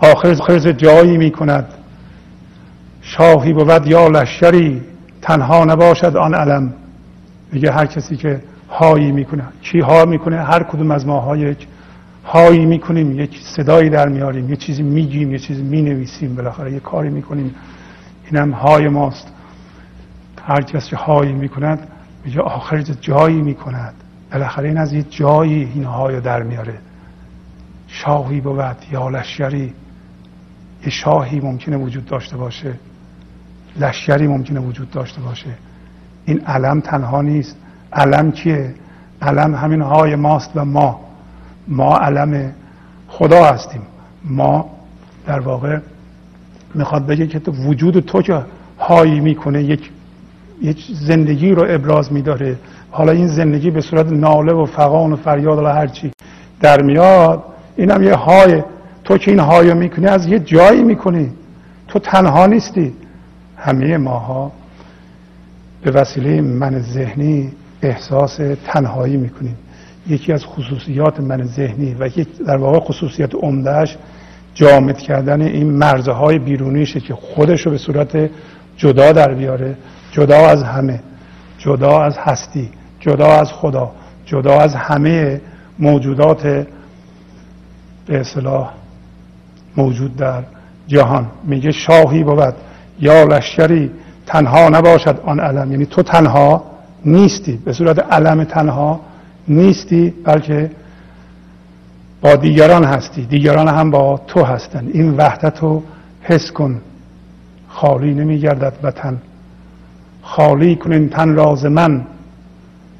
[0.01, 1.65] آخر خرز جایی می‌کند.
[3.01, 4.81] شاهی بود یا لشکری
[5.21, 6.73] تنها نباشد آن علم.
[7.51, 11.67] میگه هر کسی که هایی می‌کنه کی ها می‌کنه هر کدوم از ما یک
[12.25, 17.09] هایی می‌کنیم یک صدایی در میاریم یه چیزی میگیم یه چیزی می‌نویسیم بالاخره یه کاری
[17.09, 17.55] می‌کنیم.
[18.31, 19.27] اینم های ماست.
[20.45, 21.87] هر کس که هایی می‌کند
[22.25, 23.93] میگه آخر جایی می‌کند.
[24.31, 26.73] بالاخره این از یه جایی این های در میاره.
[27.87, 29.73] شاهی بود یا لشکری
[30.83, 32.73] یه شاهی ممکنه وجود داشته باشه
[33.79, 35.49] لشکری ممکنه وجود داشته باشه.
[36.25, 37.57] این علم تنها نیست.
[37.93, 38.73] علم کیه؟
[39.21, 40.99] علم همین های ماست و ما.
[41.67, 42.51] ما علم
[43.07, 43.81] خدا هستیم.
[44.25, 44.69] ما
[45.27, 45.79] در واقع
[46.75, 48.41] می‌خواد بگه که تو وجود تو که
[48.79, 49.89] هایی می‌کنه یک
[50.61, 52.57] یک زندگی رو ابراز میداره.
[52.91, 56.11] حالا این زندگی به صورت ناله و فقان و فریاد و هرچی
[56.59, 57.43] در میاد
[57.75, 58.63] اینم یه های
[59.11, 61.31] تو که این های می‌کنی از یه جایی می‌کنی.
[61.87, 62.93] تو تنها نیستی.
[63.57, 64.51] همه ماها
[65.81, 67.51] به وسیله من ذهنی
[67.81, 69.57] احساس تنهایی می‌کنیم.
[70.07, 73.97] یکی از خصوصیات من ذهنی و یک در واقع خصوصیت عمدهش
[74.53, 78.29] جامد کردن این مرزهای بیرونیشه که خودش رو به صورت
[78.77, 79.75] جدا در بیاره.
[80.11, 80.99] جدا از همه.
[81.57, 82.69] جدا از هستی.
[82.99, 83.91] جدا از خدا.
[84.25, 85.41] جدا از همه
[85.79, 86.43] موجودات
[88.05, 88.80] به اصطلاح
[89.77, 90.43] موجود در
[90.87, 91.27] جهان.
[91.43, 92.53] میگه شاهی بود.
[92.99, 93.91] یا لشکری
[94.25, 95.71] تنها نباشد آن علم.
[95.71, 96.63] یعنی تو تنها
[97.05, 97.57] نیستی.
[97.65, 98.99] به صورت علم تنها
[99.47, 100.71] نیستی بلکه
[102.21, 103.25] با دیگران هستی.
[103.25, 104.89] دیگران هم با تو هستند.
[104.93, 105.83] این وحدت رو
[106.21, 106.81] حس کن.
[107.67, 109.17] خالی نمیگردد وطن.
[110.21, 112.05] خالی کنین تن راز من.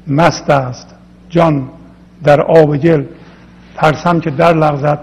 [0.06, 0.94] مست است.
[1.28, 1.68] جان
[2.24, 3.04] در آب گل.
[3.76, 4.98] ترسم که در لغزد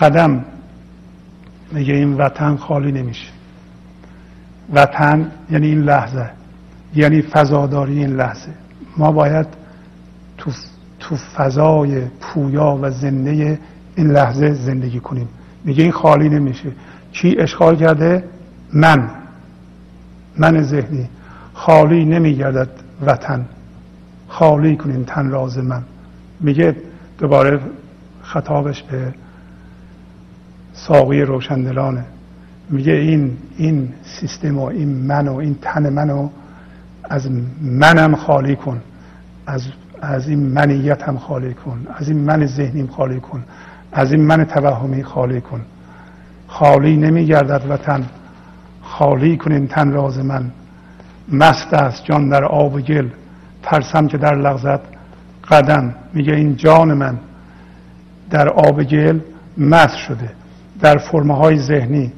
[0.00, 0.44] قدم.
[1.72, 3.28] میگه این وطن خالی نمیشه.
[4.72, 6.30] وطن یعنی این لحظه.
[6.94, 8.50] یعنی فضاداری این لحظه.
[8.96, 9.46] ما باید
[10.38, 10.50] تو,
[11.00, 13.58] تو فضای پویا و زنده
[13.96, 15.28] این لحظه زندگی کنیم.
[15.64, 16.72] میگه این خالی نمیشه.
[17.12, 18.24] کی اشغال کرده؟
[18.72, 19.10] من.
[20.36, 21.08] من ذهنی.
[21.54, 22.68] خالی نمیگردد
[23.06, 23.46] وطن.
[24.28, 25.82] خالی کنین تن راز من.
[26.40, 26.76] میگه
[27.18, 27.60] دوباره
[28.22, 29.14] خطابش به
[30.86, 32.04] ساقی روشندلانه.
[32.70, 36.28] میگه این این سیستم و این من و این تن منو
[37.04, 37.28] از
[37.62, 38.80] منم خالی کن.
[39.46, 39.62] از
[40.02, 41.86] از این منیت هم خالی کن.
[41.94, 43.44] از این من ذهنیم خالی کن.
[43.92, 45.60] از این من توهمی خالی کن.
[46.46, 48.06] خالی نمیگردد وطن.
[48.82, 50.50] خالی کنین تن راز من.
[51.32, 53.08] مست است جان در آب و گل.
[53.62, 54.80] ترسم که در لغزت
[55.50, 55.94] قدم.
[56.12, 57.18] میگه این جان من
[58.30, 59.20] در آب گل
[59.58, 60.30] مست شده.
[60.82, 62.12] در فرمه های ذهنی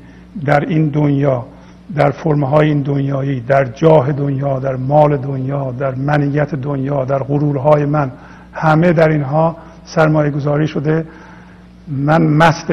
[0.44, 1.46] در این دنیا
[1.96, 7.18] در فرمه های این دنیایی در جاه دنیا در مال دنیا در منیت دنیا در
[7.18, 8.12] غرورهای من
[8.52, 11.06] همه در اینها سرمایه گذاری شده.
[11.88, 12.72] من مست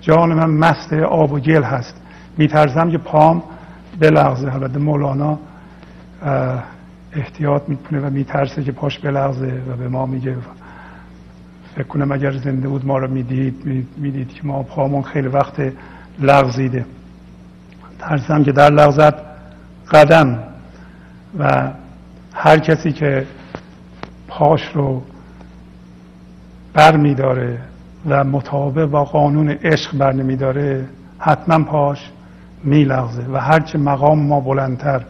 [0.00, 1.94] جان من مست آب و گل هست.
[2.38, 3.42] میترسم که پام
[4.00, 4.54] بلغزه.
[4.54, 5.38] البته مولانا
[7.12, 10.36] احتیاط می‌کنه و میترسه که پاش بلغزه و به ما میگه.
[11.74, 15.72] فکر کنم اگر زنده بود ما رو می‌دید می‌دید که ما پامون خیلی وقت
[16.18, 16.84] لغزیده.
[17.98, 19.14] ترسم که در لغزت
[19.90, 20.38] قدم
[21.38, 21.70] و
[22.34, 23.26] هر کسی که
[24.28, 25.02] پاش رو
[26.74, 27.58] بر میداره
[28.08, 30.84] و مطابق با قانون عشق بر نمیداره
[31.18, 32.10] حتما پاش
[32.64, 35.04] میلغزه و هرچه مقام ما بلندتر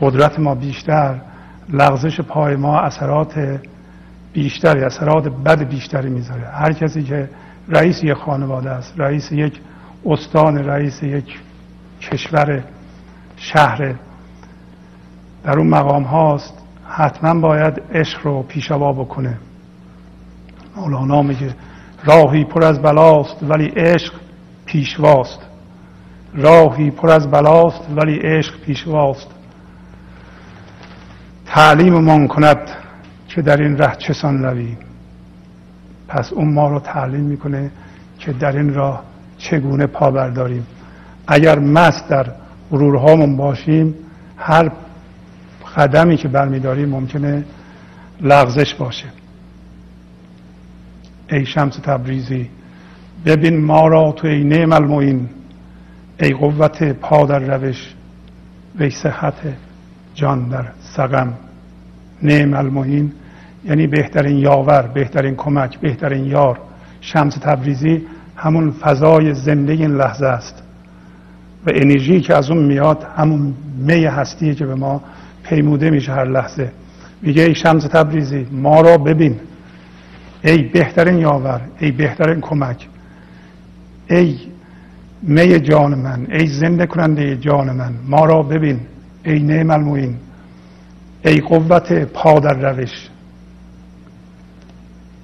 [0.00, 1.14] قدرت ما بیشتر
[1.72, 3.58] لغزش پای ما اثرات
[4.36, 6.48] بیشتری اثرات بد بیشتری می‌ذاره.
[6.48, 7.28] هر کسی که
[7.68, 9.60] رئیس یک خانواده است رئیس یک
[10.06, 11.38] استان رئیس یک
[12.00, 12.64] کشور
[13.36, 13.94] شهر
[15.44, 16.54] در اون مقام هاست
[16.88, 19.38] حتما باید عشق رو پیشوا بکنه.
[20.76, 21.54] مولانا میگه
[22.04, 24.12] راهی پر از بلاست ولی عشق
[24.66, 25.40] پیشواست.
[26.34, 29.28] راهی پر از بلاست ولی عشق پیشواست.
[31.46, 32.85] تعلیم من کند
[33.36, 34.76] که در این ره چسان روی
[36.08, 37.70] پس اون ما رو تعلیم می‌کنه
[38.18, 39.02] که در این راه
[39.38, 40.66] چگونه پا برداریم.
[41.26, 42.26] اگر مست در
[42.70, 43.94] غرورهامون باشیم
[44.36, 44.70] هر
[45.76, 47.44] قدمی که برمیداریم ممکنه
[48.20, 49.06] لغزش باشه.
[51.30, 52.50] ای شمس تبریزی
[53.24, 55.28] ببین ما را تو ای نعم المعین
[56.20, 57.94] ای قوت پا در روش
[58.78, 59.34] وی صحت
[60.14, 61.34] جان در سقم.
[62.22, 63.12] نعم المعین
[63.66, 66.58] یعنی بهترین یاور بهترین کمک بهترین یار.
[67.00, 68.02] شمس تبریزی
[68.36, 70.62] همون فضای زنده این لحظه است.
[71.66, 75.02] و انرژی که از اون میاد همون می هستیه که به ما
[75.42, 76.72] پیموده میشه هر لحظه.
[77.22, 79.36] میگه ای شمس تبریزی ما را ببین.
[80.44, 82.88] ای بهترین یاور ای بهترین کمک.
[84.10, 84.38] ای
[85.22, 88.80] می جان من ای زنده کننده جان من ما را ببین
[89.24, 90.16] ای نعم الموین
[91.24, 93.08] ای قوت پا در روش.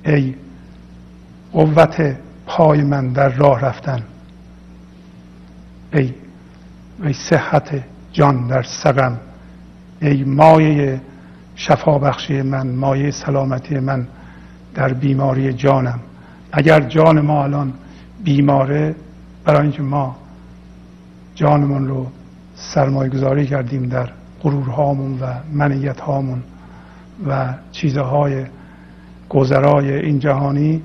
[0.04, 0.34] ای
[1.52, 4.02] قوت پای من در راه رفتن.
[5.92, 6.14] ای
[7.02, 9.18] ای صحت جان در سقم
[10.00, 11.00] ای مایه
[11.54, 14.06] شفا بخشی من مایه سلامتی من
[14.74, 16.00] در بیماری جانم.
[16.52, 17.72] اگر جان ما الان
[18.24, 18.94] بیماره
[19.44, 20.16] برای اینکه ما
[21.34, 22.06] جانمون رو
[22.54, 24.08] سرمایه گذاری کردیم در
[24.42, 26.42] غرورهامون و منیت هامون
[27.26, 28.44] و چیزهای
[29.32, 30.82] گذرای این جهانی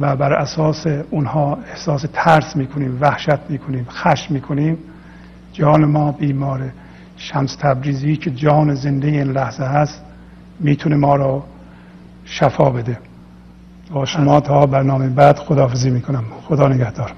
[0.00, 4.78] و بر اساس اونها احساس ترس می‌کنیم وحشت می‌کنیم خشم می‌کنیم.
[5.52, 6.72] جان ما بیماره
[7.16, 10.02] شمس تبریزی که جان زنده این لحظه هست
[10.60, 11.42] می‌تونه ما را
[12.24, 12.98] شفا بده.
[13.90, 16.24] با شما تا برنامه بعد خداحافظی می‌کنم.
[16.44, 17.12] خدا نگهدار.